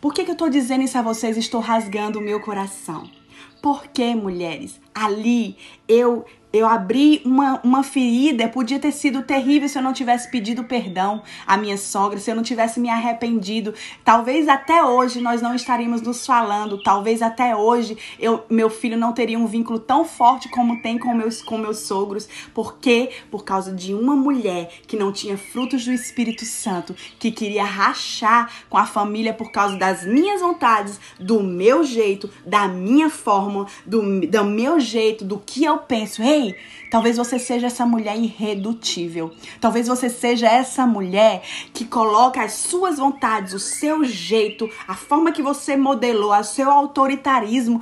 [0.00, 1.36] Por que, que eu tô dizendo isso a vocês?
[1.36, 3.17] Estou rasgando o meu coração.
[3.60, 6.24] Porque, mulheres, ali eu
[6.58, 11.22] eu abri uma, uma ferida, podia ter sido terrível se eu não tivesse pedido perdão
[11.46, 13.72] à minha sogra, se eu não tivesse me arrependido.
[14.04, 19.12] Talvez até hoje nós não estaríamos nos falando, talvez até hoje eu, meu filho não
[19.12, 22.28] teria um vínculo tão forte como tem com meus, com meus sogros.
[22.52, 23.10] Por quê?
[23.30, 28.50] Por causa de uma mulher que não tinha frutos do Espírito Santo, que queria rachar
[28.68, 34.26] com a família por causa das minhas vontades, do meu jeito, da minha forma, do,
[34.26, 36.22] do meu jeito, do que eu penso.
[36.22, 36.47] Ei,
[36.90, 39.32] Talvez você seja essa mulher irredutível.
[39.60, 45.32] Talvez você seja essa mulher que coloca as suas vontades, o seu jeito, a forma
[45.32, 47.80] que você modelou, o seu autoritarismo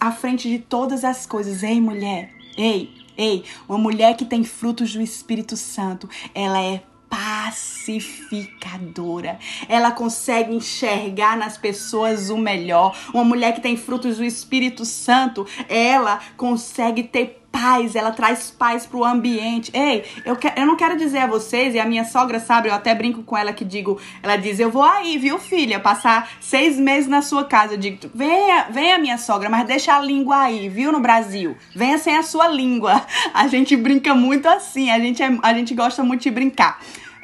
[0.00, 1.62] à frente de todas as coisas.
[1.62, 2.32] Ei, mulher.
[2.56, 9.38] Ei, ei, uma mulher que tem frutos do Espírito Santo, ela é pacificadora.
[9.68, 12.96] Ela consegue enxergar nas pessoas o melhor.
[13.12, 18.86] Uma mulher que tem frutos do Espírito Santo, ela consegue ter paz, ela traz paz
[18.86, 19.70] pro ambiente.
[19.74, 22.74] Ei, eu, que, eu não quero dizer a vocês, e a minha sogra sabe, eu
[22.74, 26.78] até brinco com ela que digo, ela diz, eu vou aí, viu, filha, passar seis
[26.78, 27.74] meses na sua casa.
[27.74, 31.56] Eu digo, venha, venha, minha sogra, mas deixa a língua aí, viu, no Brasil.
[31.74, 33.04] Venha sem a sua língua.
[33.34, 36.78] A gente brinca muito assim, a gente, é, a gente gosta muito de brincar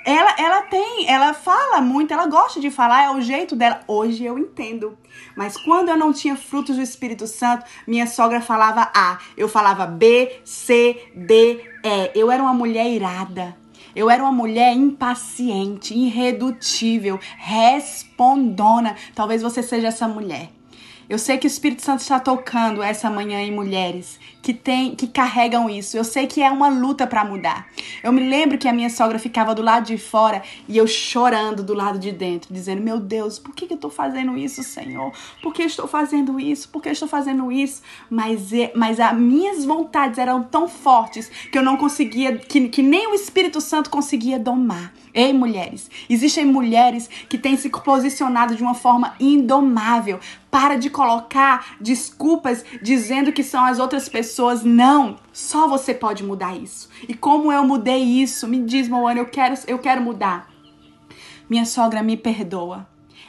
[0.05, 3.81] ela, ela tem, ela fala muito, ela gosta de falar, é o jeito dela.
[3.88, 4.99] Hoje eu entendo.
[5.35, 9.87] Mas quando eu não tinha frutos do Espírito Santo, minha sogra falava A, eu falava
[9.87, 12.11] B, C, D, E.
[12.14, 13.57] Eu era uma mulher irada.
[13.97, 18.97] Eu era uma mulher impaciente, irredutível, respondona.
[19.14, 20.51] Talvez você seja essa mulher.
[21.09, 25.07] Eu sei que o Espírito Santo está tocando essa manhã em mulheres que tem, que
[25.07, 25.97] carregam isso.
[25.97, 27.67] Eu sei que é uma luta para mudar.
[28.03, 31.62] Eu me lembro que a minha sogra ficava do lado de fora e eu chorando
[31.62, 35.12] do lado de dentro, dizendo: "Meu Deus, por que, eu estou fazendo isso, Senhor?
[35.43, 36.69] Por que estou fazendo isso?
[36.69, 41.62] Por que estou fazendo isso?" Mas mas as minhas vontades eram tão fortes que eu
[41.62, 44.93] não conseguia que, que nem o Espírito Santo conseguia domar.
[45.14, 50.18] Ei, mulheres, existem mulheres que têm se posicionado de uma forma indomável.
[50.50, 54.64] Para de colocar desculpas dizendo que são as outras pessoas.
[54.64, 56.88] Não, só você pode mudar isso.
[57.09, 58.48] E como eu mudei isso?
[58.48, 60.50] Me diz, Moana, eu quero, eu quero mudar.
[61.48, 62.85] Minha sogra me perdoa.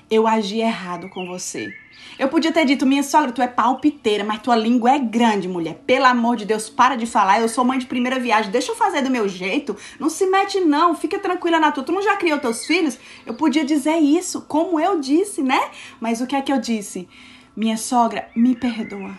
[0.09, 1.71] Eu agi errado com você.
[2.17, 5.81] Eu podia ter dito, minha sogra, tu é palpiteira, mas tua língua é grande, mulher.
[5.85, 7.41] Pelo amor de Deus, para de falar.
[7.41, 9.75] Eu sou mãe de primeira viagem, deixa eu fazer do meu jeito.
[9.99, 10.95] Não se mete, não.
[10.95, 11.83] Fica tranquila na tua.
[11.83, 12.97] Tu não já criou teus filhos?
[13.25, 15.59] Eu podia dizer isso, como eu disse, né?
[15.99, 17.07] Mas o que é que eu disse?
[17.55, 19.17] Minha sogra, me perdoa.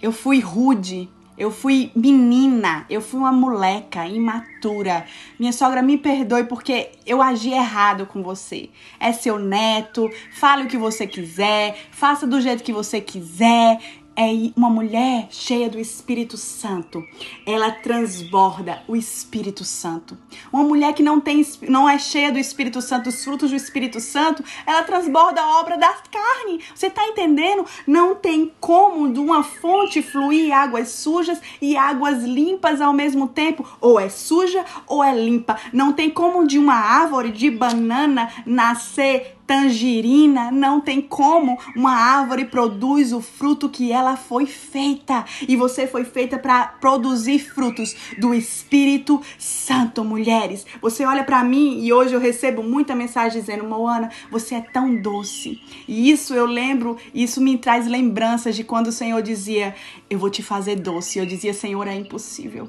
[0.00, 1.08] Eu fui rude,
[1.38, 5.06] eu fui menina, eu fui uma moleca imatura.
[5.38, 8.68] Minha sogra me perdoe porque eu agi errado com você.
[8.98, 13.78] É seu neto, fale o que você quiser, faça do jeito que você quiser
[14.18, 17.06] é uma mulher cheia do Espírito Santo.
[17.46, 20.18] Ela transborda o Espírito Santo.
[20.52, 24.00] Uma mulher que não tem não é cheia do Espírito Santo, os frutos do Espírito
[24.00, 26.60] Santo, ela transborda a obra da carne.
[26.74, 27.64] Você está entendendo?
[27.86, 33.64] Não tem como de uma fonte fluir águas sujas e águas limpas ao mesmo tempo.
[33.80, 35.56] Ou é suja ou é limpa.
[35.72, 42.44] Não tem como de uma árvore de banana nascer tangerina, não tem como uma árvore
[42.44, 45.24] produz o fruto que ela foi feita.
[45.48, 50.66] E você foi feita para produzir frutos do Espírito Santo, mulheres.
[50.82, 54.94] Você olha para mim e hoje eu recebo muita mensagem dizendo: "Moana, você é tão
[55.00, 55.58] doce".
[55.88, 59.74] E isso eu lembro, isso me traz lembranças de quando o Senhor dizia:
[60.10, 61.18] "Eu vou te fazer doce".
[61.18, 62.68] Eu dizia: "Senhor, é impossível".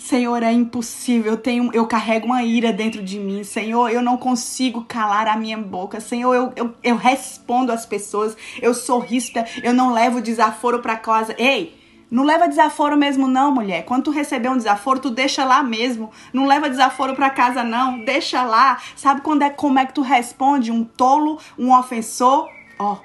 [0.00, 3.44] Senhor, é impossível, eu, tenho, eu carrego uma ira dentro de mim.
[3.44, 6.00] Senhor, eu não consigo calar a minha boca.
[6.00, 10.96] Senhor, eu, eu, eu respondo às pessoas, eu sou ríspida, eu não levo desaforo para
[10.96, 11.34] casa.
[11.38, 11.78] Ei,
[12.10, 13.84] Não leva desaforo mesmo não, mulher.
[13.84, 16.10] Quando tu receber um desaforo, tu deixa lá mesmo.
[16.32, 18.78] Não leva desaforo para casa não, deixa lá.
[18.96, 22.48] Sabe quando é como é que tu responde um tolo, um ofensor?
[22.78, 22.96] Ó,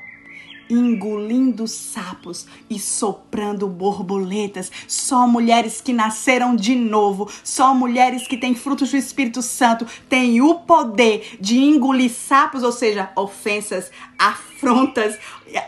[0.69, 4.71] engolindo sapos e soprando borboletas.
[4.87, 10.41] Só mulheres que nasceram de novo, só mulheres que têm frutos do Espírito Santo têm
[10.41, 15.17] o poder de engolir sapos, ou seja, ofensas, afrontas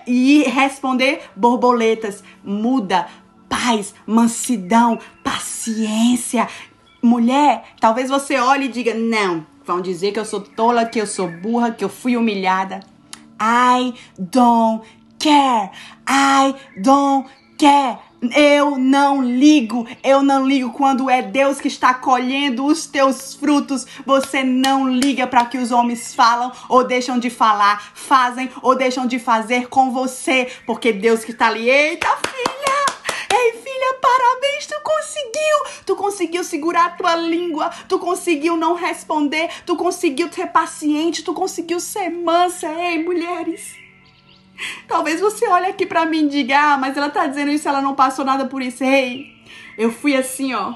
[0.06, 2.24] e responder borboletas.
[2.44, 3.08] Muda
[3.50, 6.48] paz, mansidão, paciência.
[7.02, 11.08] Mulher, talvez você olhe e diga: não, vão dizer que eu sou tola, que eu
[11.08, 12.80] sou burra, que eu fui humilhada.
[13.40, 14.84] I don't
[15.20, 15.72] care.
[16.08, 18.00] I don't care.
[18.36, 23.86] Eu não ligo, eu não ligo quando é Deus que está colhendo os teus frutos.
[24.06, 29.06] Você não liga para que os homens falam ou deixam de falar, fazem ou deixam
[29.06, 32.78] de fazer com você, porque Deus que está ali, eita filha,
[33.30, 35.84] Ei, filha, parabéns, tu conseguiu!
[35.86, 41.34] Tu conseguiu segurar a tua língua, tu conseguiu não responder, tu conseguiu ser paciente, tu
[41.34, 42.68] conseguiu ser mansa.
[42.68, 43.87] Ei, mulheres!
[44.88, 47.82] Talvez você olhe aqui para mim e diga, ah, mas ela tá dizendo isso, ela
[47.82, 48.84] não passou nada por isso.
[48.84, 49.34] Ei,
[49.78, 50.76] eu fui assim, ó,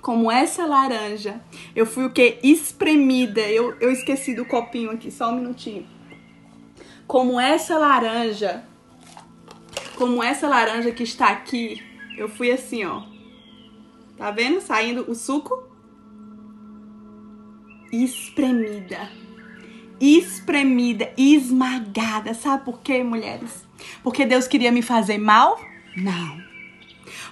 [0.00, 1.40] como essa laranja.
[1.74, 2.38] Eu fui o que?
[2.42, 3.40] Espremida.
[3.40, 5.86] Eu, eu esqueci do copinho aqui, só um minutinho.
[7.06, 8.64] Como essa laranja
[10.02, 11.80] como essa laranja que está aqui,
[12.16, 13.04] eu fui assim, ó.
[14.16, 14.60] Tá vendo?
[14.60, 15.62] Saindo o suco.
[17.92, 19.10] Espremida.
[20.02, 22.34] Espremida, esmagada.
[22.34, 23.64] Sabe por quê, mulheres?
[24.02, 25.60] Porque Deus queria me fazer mal?
[25.96, 26.52] Não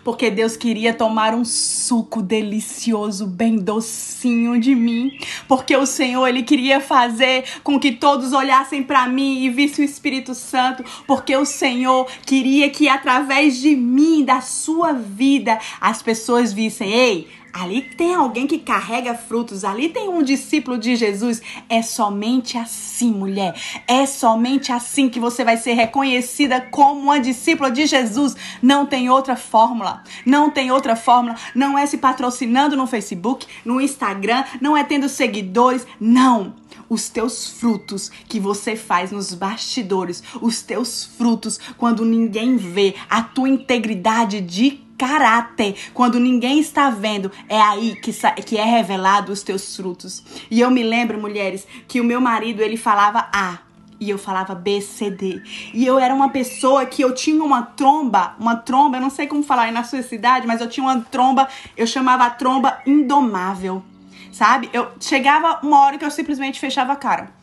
[0.05, 6.43] porque Deus queria tomar um suco delicioso, bem docinho de mim, porque o Senhor ele
[6.43, 11.45] queria fazer com que todos olhassem para mim e vissem o Espírito Santo, porque o
[11.45, 18.15] Senhor queria que através de mim, da sua vida, as pessoas vissem, ei, Ali tem
[18.15, 21.43] alguém que carrega frutos, ali tem um discípulo de Jesus.
[21.69, 23.55] É somente assim, mulher.
[23.87, 28.37] É somente assim que você vai ser reconhecida como uma discípula de Jesus.
[28.63, 30.03] Não tem outra fórmula.
[30.25, 31.37] Não tem outra fórmula.
[31.55, 35.87] Não é se patrocinando no Facebook, no Instagram, não é tendo seguidores.
[35.99, 36.55] Não
[36.89, 43.23] os teus frutos que você faz nos bastidores, os teus frutos quando ninguém vê, a
[43.23, 45.75] tua integridade de caráter.
[45.95, 50.23] Quando ninguém está vendo, é aí que, que é revelado os teus frutos.
[50.51, 53.61] E eu me lembro, mulheres, que o meu marido ele falava A
[53.99, 55.43] e eu falava B, C, D.
[55.73, 59.27] E eu era uma pessoa que eu tinha uma tromba, uma tromba, eu não sei
[59.27, 63.83] como falar na sua cidade, mas eu tinha uma tromba, eu chamava a tromba indomável.
[64.31, 64.69] Sabe?
[64.73, 67.40] Eu chegava uma hora que eu simplesmente fechava a cara.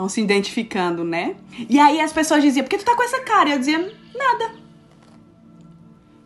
[0.00, 1.36] Estão se identificando, né?
[1.68, 3.50] E aí as pessoas diziam, por que tu tá com essa cara?
[3.50, 3.78] E eu dizia,
[4.16, 4.54] nada.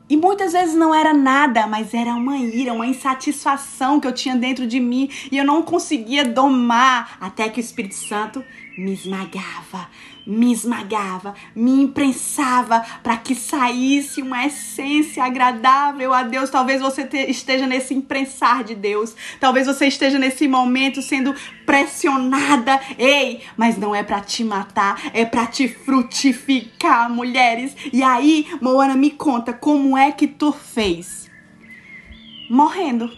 [0.09, 4.37] E muitas vezes não era nada, mas era uma ira, uma insatisfação que eu tinha
[4.37, 8.45] dentro de mim e eu não conseguia domar até que o Espírito Santo
[8.77, 9.89] me esmagava,
[10.27, 16.51] me esmagava, me imprensava para que saísse uma essência agradável a Deus.
[16.51, 19.15] Talvez você esteja nesse imprensar de Deus.
[19.39, 22.81] Talvez você esteja nesse momento sendo pressionada.
[22.99, 27.77] Ei, mas não é para te matar, é para te frutificar, mulheres.
[27.93, 31.31] E aí, Moana, me conta como é que tu fez?
[32.51, 33.11] Morrendo.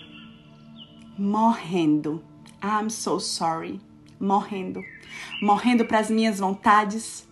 [1.18, 2.22] Morrendo.
[2.62, 3.80] I'm so sorry.
[4.18, 4.82] Morrendo
[5.40, 7.26] morrendo para as minhas vontades,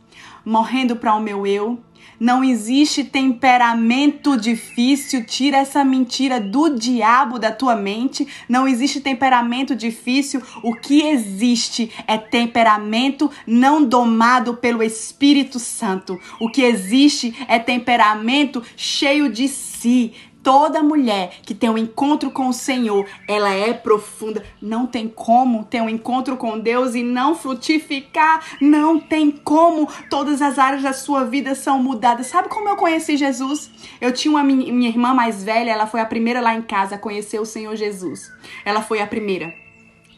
[0.44, 1.78] morrendo para o meu eu.
[2.18, 8.26] Não existe temperamento difícil, tira essa mentira do diabo da tua mente.
[8.48, 10.40] Não existe temperamento difícil.
[10.62, 16.18] O que existe é temperamento não domado pelo Espírito Santo.
[16.38, 20.12] O que existe é temperamento cheio de si,
[20.44, 24.44] Toda mulher que tem um encontro com o Senhor, ela é profunda.
[24.60, 28.44] Não tem como ter um encontro com Deus e não frutificar.
[28.60, 29.88] Não tem como.
[30.10, 32.26] Todas as áreas da sua vida são mudadas.
[32.26, 33.70] Sabe como eu conheci Jesus?
[33.98, 36.98] Eu tinha uma minha irmã mais velha, ela foi a primeira lá em casa a
[36.98, 38.30] conhecer o Senhor Jesus.
[38.66, 39.63] Ela foi a primeira.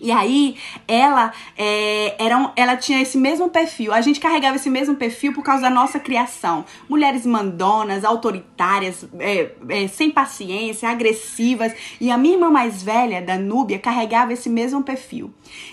[0.00, 3.92] E aí, ela é, era ela tinha esse mesmo perfil.
[3.92, 6.64] A gente carregava esse mesmo perfil por causa da nossa criação.
[6.88, 11.72] Mulheres mandonas, autoritárias, é, é, sem paciência, agressivas.
[12.00, 15.32] E a minha irmã mais velha, da Núbia, carregava esse mesmo perfil.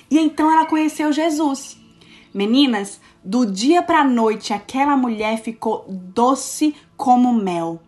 [0.10, 1.78] E então ela conheceu Jesus.
[2.34, 7.82] Meninas, do dia pra noite, aquela mulher ficou doce como mel.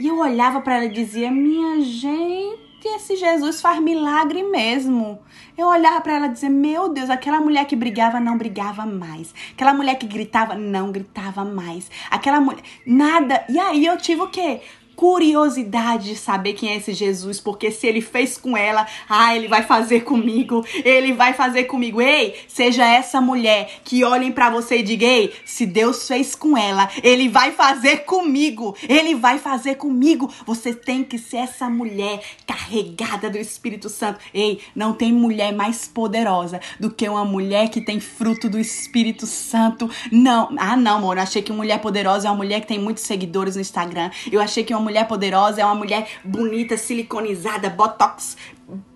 [0.00, 5.18] E eu olhava para ela e dizia: Minha gente que esse Jesus faz milagre mesmo.
[5.56, 9.34] Eu olhava para ela e dizer: Meu Deus, aquela mulher que brigava não brigava mais.
[9.52, 11.90] Aquela mulher que gritava não gritava mais.
[12.10, 12.62] Aquela mulher.
[12.86, 13.42] Nada.
[13.48, 14.60] E aí eu tive o quê?
[14.94, 19.48] Curiosidade de saber quem é esse Jesus, porque se ele fez com ela, ah, ele
[19.48, 22.00] vai fazer comigo, ele vai fazer comigo.
[22.00, 26.56] Ei, seja essa mulher que olhem para você e digam: Ei, se Deus fez com
[26.56, 30.32] ela, ele vai fazer comigo, ele vai fazer comigo.
[30.46, 34.20] Você tem que ser essa mulher carregada do Espírito Santo.
[34.32, 39.26] Ei, não tem mulher mais poderosa do que uma mulher que tem fruto do Espírito
[39.26, 39.90] Santo.
[40.10, 43.04] Não, ah, não, amor, eu achei que mulher poderosa é uma mulher que tem muitos
[43.04, 44.10] seguidores no Instagram.
[44.30, 48.36] Eu achei que uma mulher poderosa é uma mulher bonita, siliconizada, botox,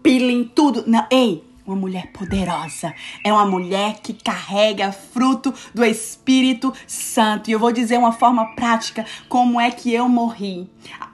[0.02, 0.84] peeling, tudo.
[0.86, 2.94] Não, ei, uma mulher poderosa.
[3.22, 7.50] É uma mulher que carrega fruto do Espírito Santo.
[7.50, 10.68] E eu vou dizer uma forma prática como é que eu morri.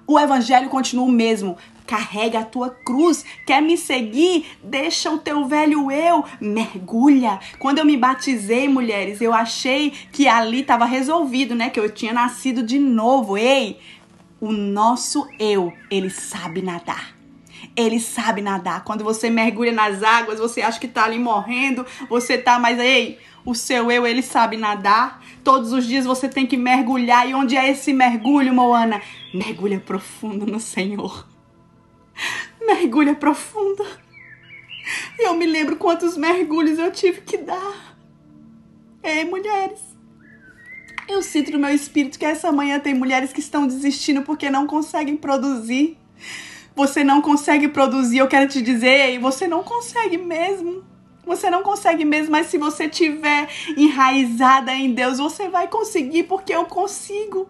[0.06, 1.56] O evangelho continua o mesmo.
[1.86, 3.24] Carrega a tua cruz.
[3.44, 4.46] Quer me seguir?
[4.62, 6.24] Deixa o teu velho eu.
[6.40, 7.38] Mergulha.
[7.58, 11.68] Quando eu me batizei, mulheres, eu achei que ali estava resolvido, né?
[11.68, 13.36] Que eu tinha nascido de novo.
[13.36, 13.78] Ei,
[14.44, 17.16] o nosso eu, ele sabe nadar.
[17.74, 18.84] Ele sabe nadar.
[18.84, 23.18] Quando você mergulha nas águas, você acha que tá ali morrendo, você tá, mas ei,
[23.42, 25.24] o seu eu, ele sabe nadar.
[25.42, 27.26] Todos os dias você tem que mergulhar.
[27.26, 29.00] E onde é esse mergulho, Moana?
[29.32, 31.26] Mergulha profundo no Senhor.
[32.60, 33.82] Mergulha profundo.
[35.18, 37.96] E eu me lembro quantos mergulhos eu tive que dar.
[39.02, 39.93] Ei, mulheres.
[41.06, 44.66] Eu sinto no meu espírito que essa manhã tem mulheres que estão desistindo porque não
[44.66, 45.98] conseguem produzir.
[46.74, 50.82] Você não consegue produzir, eu quero te dizer, você não consegue mesmo.
[51.26, 56.54] Você não consegue mesmo, mas se você tiver enraizada em Deus, você vai conseguir porque
[56.54, 57.48] eu consigo.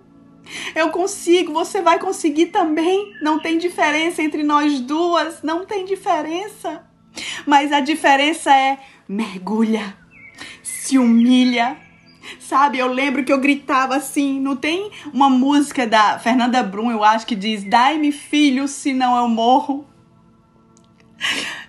[0.74, 3.14] Eu consigo, você vai conseguir também.
[3.22, 6.84] Não tem diferença entre nós duas, não tem diferença.
[7.46, 8.78] Mas a diferença é
[9.09, 9.96] mergulha,
[10.62, 11.76] se humilha,
[12.39, 14.41] Sabe, eu lembro que eu gritava assim.
[14.41, 19.29] Não tem uma música da Fernanda Brum, eu acho, que diz: Dai-me filho, senão eu
[19.29, 19.87] morro.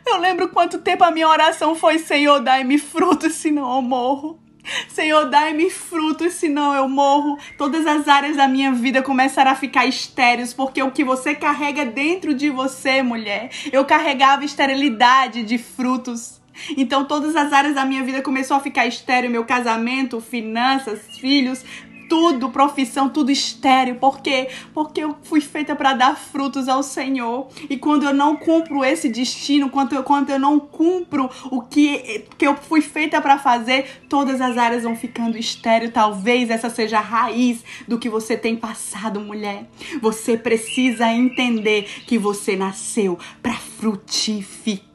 [0.05, 4.39] Eu lembro quanto tempo a minha oração foi: Senhor, dai-me frutos, senão eu morro.
[4.87, 7.37] Senhor, dai-me frutos, senão eu morro.
[7.57, 11.85] Todas as áreas da minha vida começaram a ficar estéreis, porque o que você carrega
[11.85, 16.41] dentro de você, mulher, eu carregava esterilidade de frutos.
[16.77, 21.63] Então todas as áreas da minha vida começou a ficar estéreo, meu casamento, finanças, filhos,
[22.07, 23.95] tudo, profissão, tudo estéreo.
[23.95, 24.49] Por quê?
[24.73, 27.47] Porque eu fui feita para dar frutos ao Senhor.
[27.69, 32.25] E quando eu não cumpro esse destino, quando eu, quando eu não cumpro o que,
[32.37, 35.91] que eu fui feita para fazer, todas as áreas vão ficando estéreo.
[35.91, 39.69] Talvez essa seja a raiz do que você tem passado, mulher.
[40.01, 44.85] Você precisa entender que você nasceu para frutificar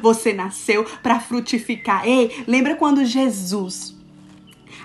[0.00, 2.06] você nasceu para frutificar.
[2.06, 3.99] Ei, lembra quando Jesus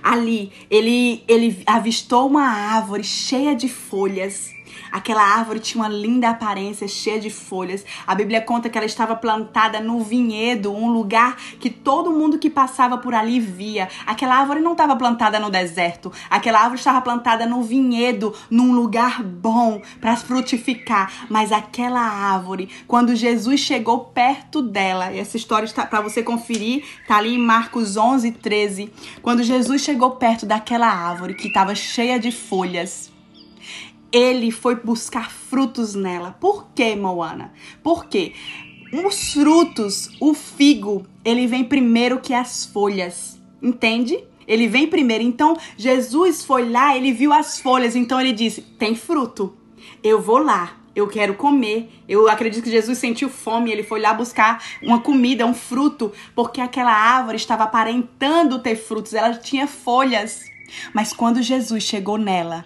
[0.05, 4.54] ali, ele ele avistou uma árvore cheia de folhas
[4.91, 7.85] Aquela árvore tinha uma linda aparência, cheia de folhas.
[8.05, 12.49] A Bíblia conta que ela estava plantada no vinhedo, um lugar que todo mundo que
[12.49, 13.89] passava por ali via.
[14.05, 16.11] Aquela árvore não estava plantada no deserto.
[16.29, 21.11] Aquela árvore estava plantada no vinhedo, num lugar bom para frutificar.
[21.29, 26.83] Mas aquela árvore, quando Jesus chegou perto dela, e essa história está para você conferir,
[27.07, 28.91] tá ali em Marcos 11, 13.
[29.21, 33.14] Quando Jesus chegou perto daquela árvore que estava cheia de folhas,
[34.15, 36.31] ele foi buscar frutos nela.
[36.39, 37.51] Por quê, Moana?
[37.83, 38.31] Porque
[38.93, 43.37] os frutos, o figo, ele vem primeiro que as folhas.
[43.61, 44.23] Entende?
[44.47, 45.21] Ele vem primeiro.
[45.21, 49.53] Então, Jesus foi lá, ele viu as folhas, então ele disse: "Tem fruto.
[50.01, 50.77] Eu vou lá.
[50.95, 51.89] Eu quero comer.
[52.07, 56.61] Eu acredito que Jesus sentiu fome, ele foi lá buscar uma comida, um fruto, porque
[56.61, 60.45] aquela árvore estava aparentando ter frutos, ela tinha folhas.
[60.93, 62.63] Mas quando Jesus chegou nela,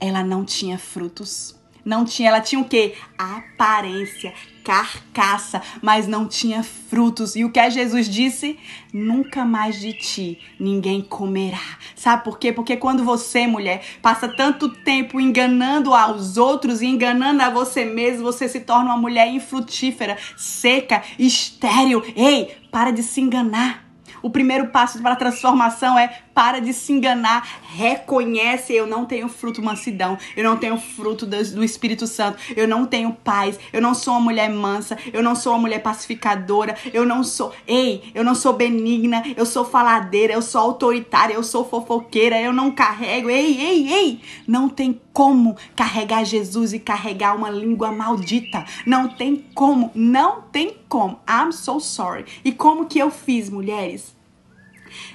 [0.00, 1.58] ela não tinha frutos.
[1.84, 2.94] Não tinha, ela tinha o quê?
[3.16, 7.34] Aparência, carcaça, mas não tinha frutos.
[7.34, 8.58] E o que é Jesus disse?
[8.92, 11.78] Nunca mais de ti ninguém comerá.
[11.96, 12.52] Sabe por quê?
[12.52, 18.22] Porque quando você, mulher, passa tanto tempo enganando aos outros e enganando a você mesmo,
[18.22, 22.04] você se torna uma mulher infrutífera, seca, estéril.
[22.14, 23.87] Ei, para de se enganar.
[24.22, 29.28] O primeiro passo para a transformação é para de se enganar, reconhece, eu não tenho
[29.28, 33.82] fruto mansidão, eu não tenho fruto do, do Espírito Santo, eu não tenho paz, eu
[33.82, 38.04] não sou uma mulher mansa, eu não sou uma mulher pacificadora, eu não sou, ei,
[38.14, 42.70] eu não sou benigna, eu sou faladeira, eu sou autoritária, eu sou fofoqueira, eu não
[42.70, 48.64] carrego, ei, ei, ei, não tem como carregar Jesus e carregar uma língua maldita.
[48.86, 51.18] Não tem como, não tem como.
[51.28, 52.24] I'm so sorry.
[52.44, 54.16] E como que eu fiz, mulheres?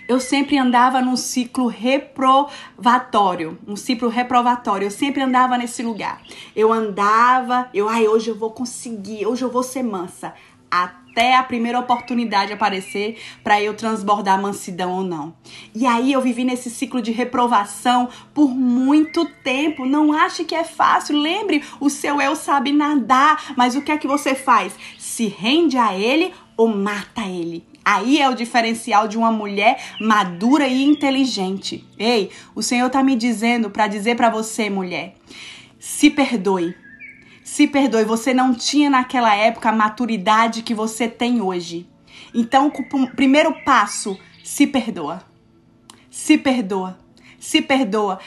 [0.08, 4.88] eu sempre andava num ciclo reprovatório, um ciclo reprovatório.
[4.88, 6.22] Eu sempre andava nesse lugar.
[6.54, 10.34] Eu andava, eu, ai, hoje eu vou conseguir, hoje eu vou ser mansa.
[10.70, 11.03] Até
[11.36, 15.34] a primeira oportunidade aparecer para eu transbordar mansidão ou não.
[15.76, 19.86] E aí eu vivi nesse ciclo de reprovação por muito tempo.
[19.86, 21.18] Não ache que é fácil.
[21.18, 24.74] Lembre, o seu eu sabe nadar, mas o que é que você faz?
[24.98, 27.66] Se rende a ele ou mata ele.
[27.86, 31.86] Aí é o diferencial de uma mulher madura e inteligente.
[32.00, 35.16] Ei, o Senhor tá me dizendo para dizer para você, mulher,
[35.78, 36.83] se perdoe.
[37.54, 41.88] Se perdoe, você não tinha naquela época a maturidade que você tem hoje.
[42.34, 45.22] Então, o primeiro passo, se perdoa.
[46.10, 46.98] Se perdoa.
[47.40, 48.20] Se perdoa.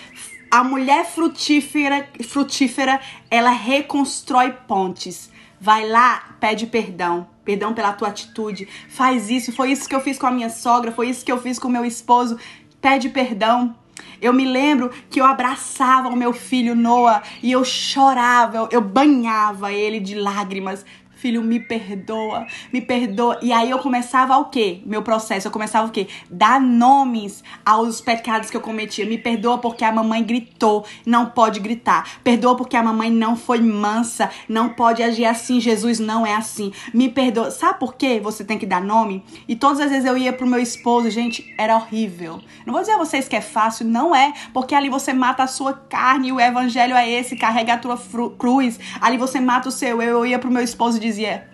[0.49, 5.29] A mulher frutífera, frutífera, ela reconstrói pontes.
[5.61, 10.19] Vai lá, pede perdão perdão pela tua atitude, faz isso, foi isso que eu fiz
[10.19, 12.37] com a minha sogra, foi isso que eu fiz com o meu esposo,
[12.81, 13.73] pede perdão.
[14.21, 18.81] Eu me lembro que eu abraçava o meu filho Noah e eu chorava, eu, eu
[18.81, 20.85] banhava ele de lágrimas,
[21.17, 23.39] filho, me perdoa, me perdoa.
[23.43, 24.81] E aí eu começava o quê?
[24.87, 26.07] Meu processo, eu começava o quê?
[26.31, 29.05] Dar nomes aos pecados que eu cometia.
[29.07, 32.19] Me perdoa porque a mamãe gritou, não pode gritar.
[32.23, 35.61] Perdoa porque a mamãe não foi mansa, não pode agir assim.
[35.61, 36.73] Jesus não é assim.
[36.95, 37.51] Me perdoa.
[37.51, 38.21] Sabe por quê?
[38.23, 39.25] Você tem que dar nome?
[39.49, 42.41] E todas as vezes eu ia pro meu esposo, gente, era horrível.
[42.65, 45.47] Não vou dizer a vocês que é fácil, não é, porque ali você mata a
[45.47, 47.99] sua carne o evangelho é esse, carrega a tua
[48.39, 48.79] cruz.
[49.01, 50.01] Ali você mata o seu.
[50.03, 51.49] Eu, eu ia pro meu esposo dizia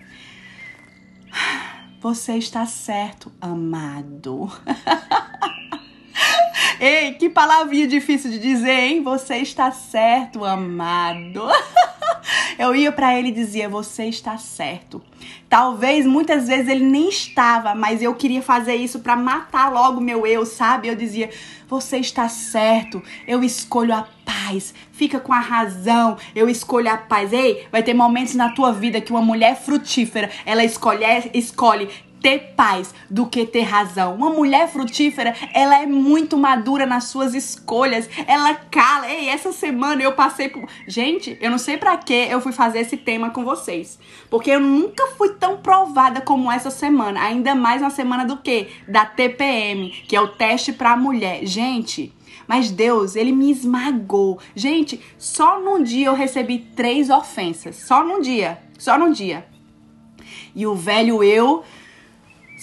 [1.99, 4.51] Você está certo, amado.
[6.79, 9.03] Ei, que palavrinha difícil de dizer, hein?
[9.03, 11.47] Você está certo, amado.
[12.57, 15.01] Eu ia para ele e dizia: Você está certo.
[15.49, 20.25] Talvez muitas vezes ele nem estava, mas eu queria fazer isso para matar logo meu
[20.25, 20.87] eu, sabe?
[20.87, 21.29] Eu dizia:
[21.67, 23.01] Você está certo.
[23.27, 24.73] Eu escolho a paz.
[24.91, 26.17] Fica com a razão.
[26.35, 27.31] Eu escolho a paz.
[27.31, 31.89] Ei, vai ter momentos na tua vida que uma mulher frutífera, ela escolhe, escolhe
[32.23, 34.15] ter paz do que ter razão.
[34.15, 38.09] Uma mulher frutífera, ela é muito madura nas suas escolhas.
[38.25, 39.11] Ela cala.
[39.11, 40.65] Ei, essa semana eu passei por.
[40.87, 43.99] Gente, eu não sei para que eu fui fazer esse tema com vocês.
[44.29, 47.21] Porque eu nunca fui tão provada como essa semana.
[47.21, 48.67] Ainda mais na semana do que?
[48.87, 51.45] Da TPM, que é o teste pra mulher.
[51.45, 52.13] Gente.
[52.47, 54.39] Mas Deus, ele me esmagou.
[54.55, 57.75] Gente, só num dia eu recebi três ofensas.
[57.75, 58.59] Só num dia.
[58.79, 59.45] Só num dia.
[60.55, 61.63] E o velho eu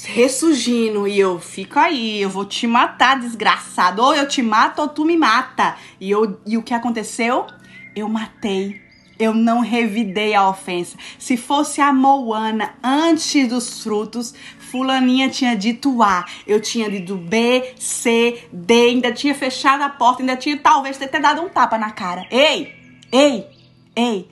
[0.04, 4.02] ressurgindo e eu fico aí, eu vou te matar, desgraçado.
[4.02, 5.76] Ou eu te mato ou tu me mata.
[6.00, 7.46] E, eu, e o que aconteceu?
[7.94, 8.80] Eu matei.
[9.18, 10.96] Eu não revidei a ofensa.
[11.18, 14.34] Se fosse a Moana antes dos frutos,
[14.70, 20.22] Fulaninha tinha dito A, eu tinha dito B, C, D, ainda tinha fechado a porta,
[20.22, 22.26] ainda tinha talvez ter dado um tapa na cara.
[22.30, 22.72] Ei,
[23.12, 23.46] ei,
[23.94, 24.28] ei.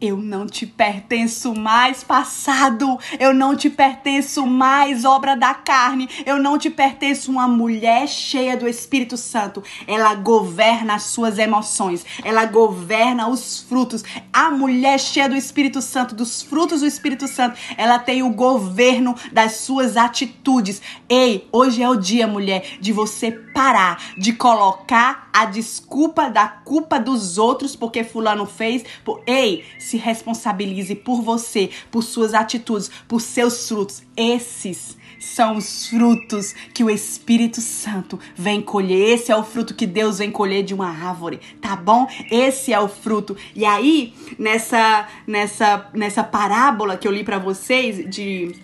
[0.00, 2.98] Eu não te pertenço mais, passado.
[3.18, 6.08] Eu não te pertenço mais, obra da carne.
[6.24, 9.62] Eu não te pertenço, uma mulher cheia do Espírito Santo.
[9.86, 12.06] Ela governa as suas emoções.
[12.24, 14.02] Ela governa os frutos.
[14.32, 19.14] A mulher cheia do Espírito Santo, dos frutos do Espírito Santo, ela tem o governo
[19.32, 20.80] das suas atitudes.
[21.10, 26.98] Ei, hoje é o dia, mulher, de você parar de colocar a desculpa da culpa
[26.98, 28.84] dos outros porque fulano fez.
[29.26, 34.02] Ei, se responsabilize por você, por suas atitudes, por seus frutos.
[34.16, 39.14] Esses são os frutos que o Espírito Santo vem colher.
[39.14, 42.06] Esse é o fruto que Deus vem colher de uma árvore, tá bom?
[42.30, 43.36] Esse é o fruto.
[43.54, 48.54] E aí, nessa nessa nessa parábola que eu li para vocês de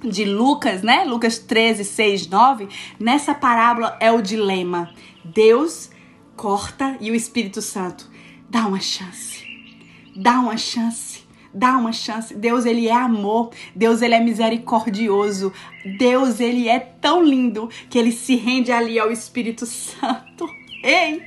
[0.00, 1.02] de Lucas, né?
[1.04, 2.68] Lucas 13, 6, 9.
[3.00, 4.94] Nessa parábola é o dilema.
[5.24, 5.90] Deus
[6.36, 8.08] corta e o Espírito Santo
[8.48, 9.47] dá uma chance.
[10.18, 11.22] Dá uma chance.
[11.54, 12.34] Dá uma chance.
[12.34, 13.50] Deus, ele é amor.
[13.74, 15.52] Deus, ele é misericordioso.
[15.96, 20.48] Deus, ele é tão lindo que ele se rende ali ao Espírito Santo.
[20.82, 21.22] Ei!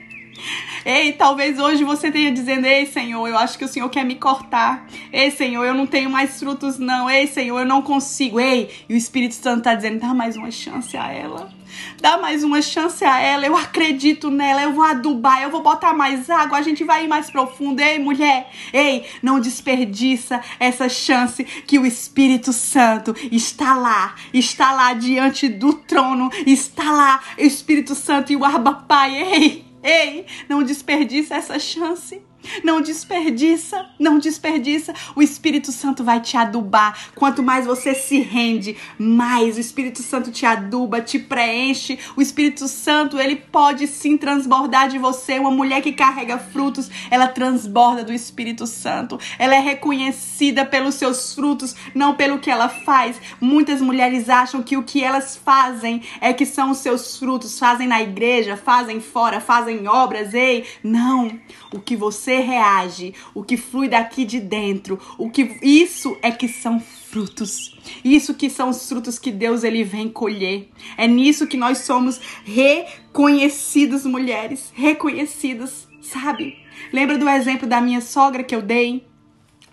[0.84, 4.16] Ei, talvez hoje você tenha dizendo: Ei, Senhor, eu acho que o Senhor quer me
[4.16, 4.88] cortar.
[5.14, 7.10] Ei, Senhor, eu não tenho mais frutos, não.
[7.10, 8.40] Ei, Senhor, eu não consigo.
[8.40, 11.54] Ei, e o Espírito Santo está dizendo: dá mais uma chance a ela.
[12.00, 13.46] Dá mais uma chance a ela.
[13.46, 14.62] Eu acredito nela.
[14.62, 15.42] Eu vou adubar.
[15.42, 16.58] Eu vou botar mais água.
[16.58, 17.80] A gente vai ir mais profundo.
[17.80, 18.50] Ei, mulher.
[18.74, 24.16] Ei, não desperdiça essa chance que o Espírito Santo está lá.
[24.34, 26.30] Está lá diante do trono.
[26.46, 29.16] Está lá o Espírito Santo e o Arba Pai.
[29.22, 32.22] Ei, ei, não desperdiça essa chance.
[32.64, 34.94] Não desperdiça, não desperdiça.
[35.16, 36.98] O Espírito Santo vai te adubar.
[37.16, 42.00] Quanto mais você se rende, mais o Espírito Santo te aduba, te preenche.
[42.16, 45.40] O Espírito Santo, ele pode sim transbordar de você.
[45.40, 49.20] Uma mulher que carrega frutos, ela transborda do Espírito Santo.
[49.38, 53.20] Ela é reconhecida pelos seus frutos, não pelo que ela faz.
[53.40, 57.60] Muitas mulheres acham que o que elas fazem é que são os seus frutos.
[57.60, 60.34] Fazem na igreja, fazem fora, fazem obras.
[60.34, 61.40] Ei, não.
[61.74, 66.32] O que você você reage, o que flui daqui de dentro, o que isso é
[66.32, 67.78] que são frutos.
[68.06, 70.70] Isso que são os frutos que Deus ele vem colher.
[70.98, 76.58] É nisso que nós somos reconhecidas mulheres, reconhecidas, sabe?
[76.94, 79.11] Lembra do exemplo da minha sogra que eu dei?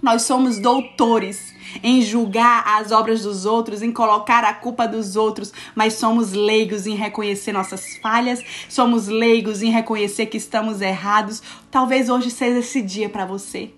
[0.00, 5.52] Nós somos doutores em julgar as obras dos outros, em colocar a culpa dos outros,
[5.74, 11.42] mas somos leigos em reconhecer nossas falhas, somos leigos em reconhecer que estamos errados.
[11.70, 13.72] Talvez hoje seja esse dia para você.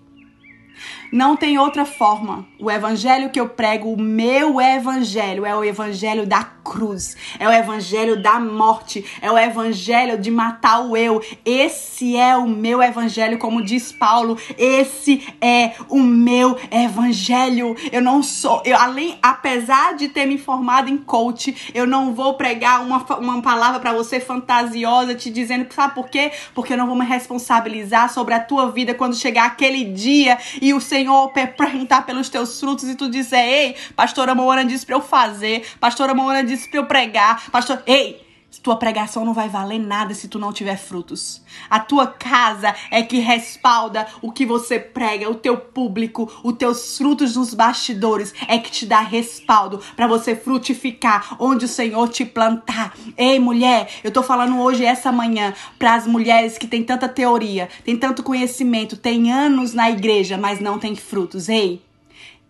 [1.12, 2.46] Não tem outra forma.
[2.58, 7.52] O evangelho que eu prego, o meu evangelho, é o evangelho da cruz, é o
[7.52, 11.20] evangelho da morte, é o evangelho de matar o eu.
[11.44, 14.38] Esse é o meu evangelho, como diz Paulo.
[14.56, 17.74] Esse é o meu evangelho.
[17.90, 22.34] Eu não sou, eu além, apesar de ter me formado em coach, eu não vou
[22.34, 26.30] pregar uma, uma palavra para você fantasiosa te dizendo, sabe por quê?
[26.54, 30.72] Porque eu não vou me responsabilizar sobre a tua vida quando chegar aquele dia e
[30.72, 34.96] o Senhor Senhor perguntar pelos teus frutos e tu dizer, ei, pastora Moana disse para
[34.96, 38.20] eu fazer, pastora Moana disse para eu pregar, pastor, ei,
[38.58, 41.42] tua pregação não vai valer nada se tu não tiver frutos.
[41.68, 46.98] A tua casa é que respalda o que você prega, o teu público, os teus
[46.98, 52.24] frutos nos bastidores é que te dá respaldo para você frutificar onde o Senhor te
[52.24, 52.94] plantar.
[53.16, 57.68] Ei, mulher, eu tô falando hoje essa manhã para as mulheres que têm tanta teoria,
[57.84, 61.48] têm tanto conhecimento, têm anos na igreja, mas não têm frutos.
[61.48, 61.82] Ei,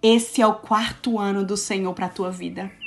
[0.03, 2.80] esse é o quarto ano do Senhor para tua vida.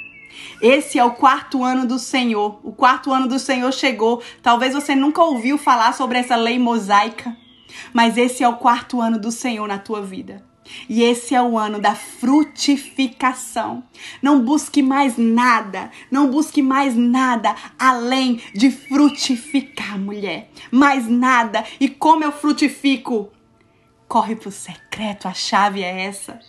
[0.62, 2.60] Esse é o quarto ano do Senhor.
[2.64, 4.22] O quarto ano do Senhor chegou.
[4.42, 7.36] Talvez você nunca ouviu falar sobre essa lei mosaica,
[7.94, 10.44] mas esse é o quarto ano do Senhor na tua vida.
[10.88, 13.84] E esse é o ano da frutificação.
[14.22, 20.50] Não busque mais nada, não busque mais nada além de frutificar, mulher.
[20.72, 21.66] Mais nada.
[21.80, 23.30] E como eu frutifico?
[24.08, 26.40] Corre pro secreto, a chave é essa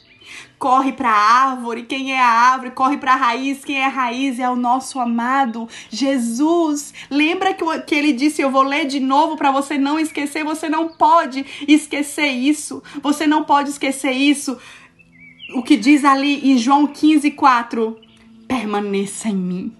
[0.58, 3.88] corre para a árvore, quem é a árvore, corre para a raiz, quem é a
[3.88, 6.94] raiz é o nosso amado Jesus.
[7.10, 10.44] Lembra que, que ele disse: Eu vou ler de novo para você não esquecer.
[10.44, 12.82] Você não pode esquecer isso.
[13.02, 14.58] Você não pode esquecer isso.
[15.54, 17.96] O que diz ali em João 15, 4:
[18.48, 19.76] Permaneça em mim.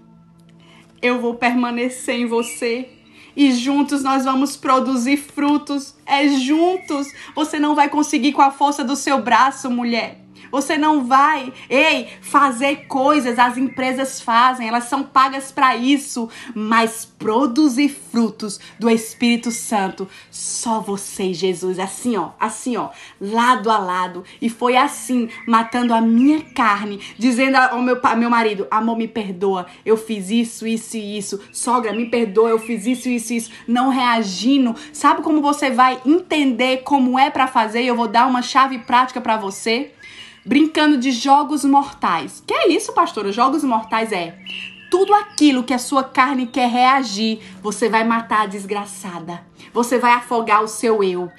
[1.01, 2.89] Eu vou permanecer em você
[3.35, 5.95] e juntos nós vamos produzir frutos.
[6.05, 7.07] É juntos.
[7.35, 10.24] Você não vai conseguir com a força do seu braço, mulher.
[10.55, 17.05] Você não vai, ei, fazer coisas, as empresas fazem, elas são pagas para isso, mas
[17.25, 24.23] produzir frutos do Espírito Santo, só você, Jesus, assim, ó, assim, ó, lado a lado.
[24.39, 29.65] E foi assim, matando a minha carne, dizendo ao meu, meu marido: amor, me perdoa,
[29.83, 31.41] eu fiz isso, isso e isso.
[31.51, 33.51] Sogra, me perdoa, eu fiz isso, isso e isso.
[33.67, 34.75] Não reagindo.
[34.93, 37.81] Sabe como você vai entender como é para fazer?
[37.81, 39.93] Eu vou dar uma chave prática para você
[40.45, 42.43] brincando de jogos mortais.
[42.45, 43.31] Que é isso, pastora?
[43.31, 44.37] Jogos mortais é
[44.89, 49.41] tudo aquilo que a sua carne quer reagir, você vai matar a desgraçada.
[49.73, 51.31] Você vai afogar o seu eu.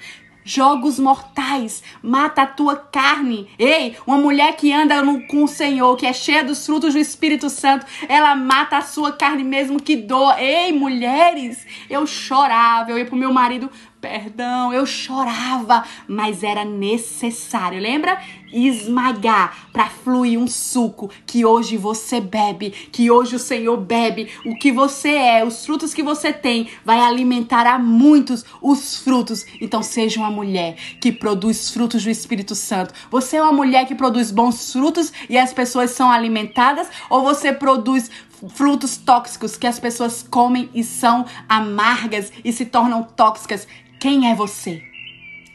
[0.47, 3.49] Jogos mortais, mata a tua carne.
[3.59, 6.99] Ei, uma mulher que anda no, com o Senhor, que é cheia dos frutos do
[6.99, 10.41] Espírito Santo, ela mata a sua carne mesmo que doa.
[10.41, 13.69] Ei, mulheres, eu chorava, eu ia pro meu marido,
[13.99, 17.79] perdão, eu chorava, mas era necessário.
[17.79, 18.21] Lembra?
[18.51, 24.29] Esmagar para fluir um suco que hoje você bebe, que hoje o Senhor bebe.
[24.45, 29.45] O que você é, os frutos que você tem, vai alimentar a muitos os frutos.
[29.59, 32.93] Então seja uma mulher que produz frutos do Espírito Santo.
[33.11, 37.51] Você é uma mulher que produz bons frutos e as pessoas são alimentadas ou você
[37.51, 38.09] produz
[38.53, 43.67] frutos tóxicos que as pessoas comem e são amargas e se tornam tóxicas.
[43.99, 44.83] Quem é você?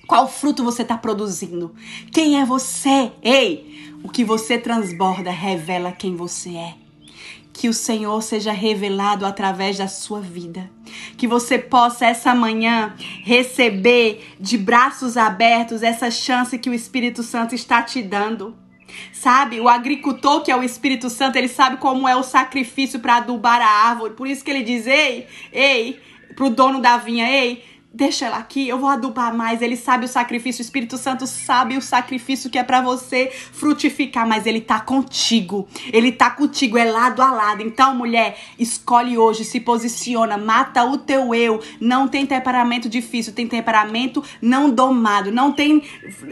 [0.05, 1.74] Qual fruto você está produzindo?
[2.12, 3.12] Quem é você?
[3.22, 6.74] Ei, o que você transborda revela quem você é.
[7.53, 10.68] Que o Senhor seja revelado através da sua vida.
[11.16, 17.55] Que você possa essa manhã receber de braços abertos essa chance que o Espírito Santo
[17.55, 18.57] está te dando.
[19.12, 23.16] Sabe, o agricultor que é o Espírito Santo, ele sabe como é o sacrifício para
[23.16, 24.14] adubar a árvore.
[24.14, 26.01] Por isso que ele diz: "Ei, ei,
[26.34, 27.62] pro dono da vinha, ei,
[27.95, 29.61] Deixa ela aqui, eu vou adubar mais.
[29.61, 34.26] Ele sabe o sacrifício, o Espírito Santo sabe o sacrifício que é para você frutificar,
[34.26, 35.68] mas ele tá contigo.
[35.93, 37.62] Ele tá contigo, é lado a lado.
[37.62, 41.61] Então, mulher, escolhe hoje, se posiciona, mata o teu eu.
[41.78, 45.30] Não tem temperamento difícil, tem temperamento não domado.
[45.30, 45.82] Não tem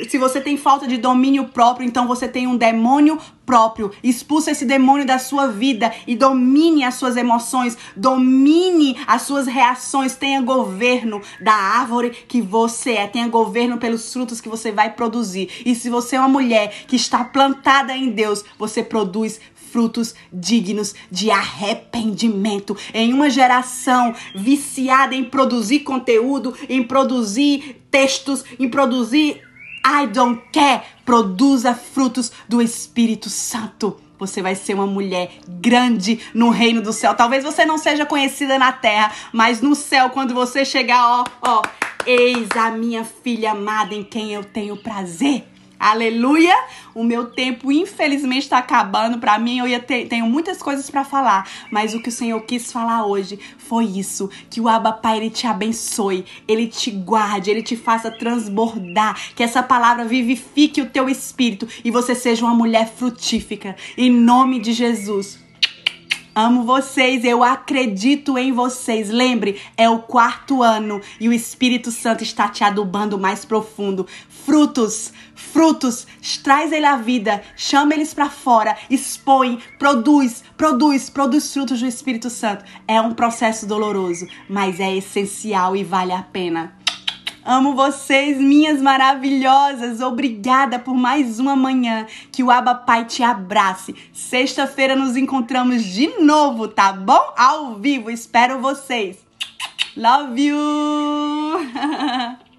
[0.09, 3.19] se você tem falta de domínio próprio, então você tem um demônio
[3.51, 3.91] próprio.
[4.01, 10.15] Expulsa esse demônio da sua vida e domine as suas emoções, domine as suas reações,
[10.15, 15.51] tenha governo da árvore que você é, tenha governo pelos frutos que você vai produzir.
[15.67, 19.41] E se você é uma mulher que está plantada em Deus, você produz
[19.73, 22.77] frutos dignos de arrependimento.
[22.95, 29.43] Em uma geração viciada em produzir conteúdo, em produzir textos, em produzir
[29.85, 30.83] I don't care.
[31.05, 33.97] Produza frutos do Espírito Santo.
[34.19, 37.15] Você vai ser uma mulher grande no reino do céu.
[37.15, 41.63] Talvez você não seja conhecida na terra, mas no céu, quando você chegar, ó, ó,
[42.07, 45.47] eis a minha filha amada em quem eu tenho prazer.
[45.79, 46.55] Aleluia!
[46.95, 49.19] O meu tempo, infelizmente, está acabando.
[49.19, 52.41] Para mim, eu ia ter, tenho muitas coisas para falar, mas o que o Senhor
[52.43, 57.51] quis falar hoje foi isso: que o Abba Pai ele te abençoe, ele te guarde,
[57.51, 62.55] ele te faça transbordar, que essa palavra vivifique o teu espírito e você seja uma
[62.55, 63.77] mulher frutífica.
[63.97, 65.51] Em nome de Jesus.
[66.33, 69.11] Amo vocês, eu acredito em vocês.
[69.11, 74.07] Lembre, é o quarto ano e o Espírito Santo está te adubando mais profundo.
[74.45, 76.07] Frutos, frutos,
[76.43, 82.31] traz ele à vida, chama eles para fora, expõe, produz, produz, produz frutos do Espírito
[82.31, 82.65] Santo.
[82.87, 86.81] É um processo doloroso, mas é essencial e vale a pena.
[87.45, 90.01] Amo vocês, minhas maravilhosas.
[90.01, 92.07] Obrigada por mais uma manhã.
[92.31, 93.95] Que o Aba Pai te abrace.
[94.13, 97.33] Sexta-feira nos encontramos de novo, tá bom?
[97.37, 98.11] Ao vivo.
[98.11, 99.17] Espero vocês.
[99.97, 100.61] Love you!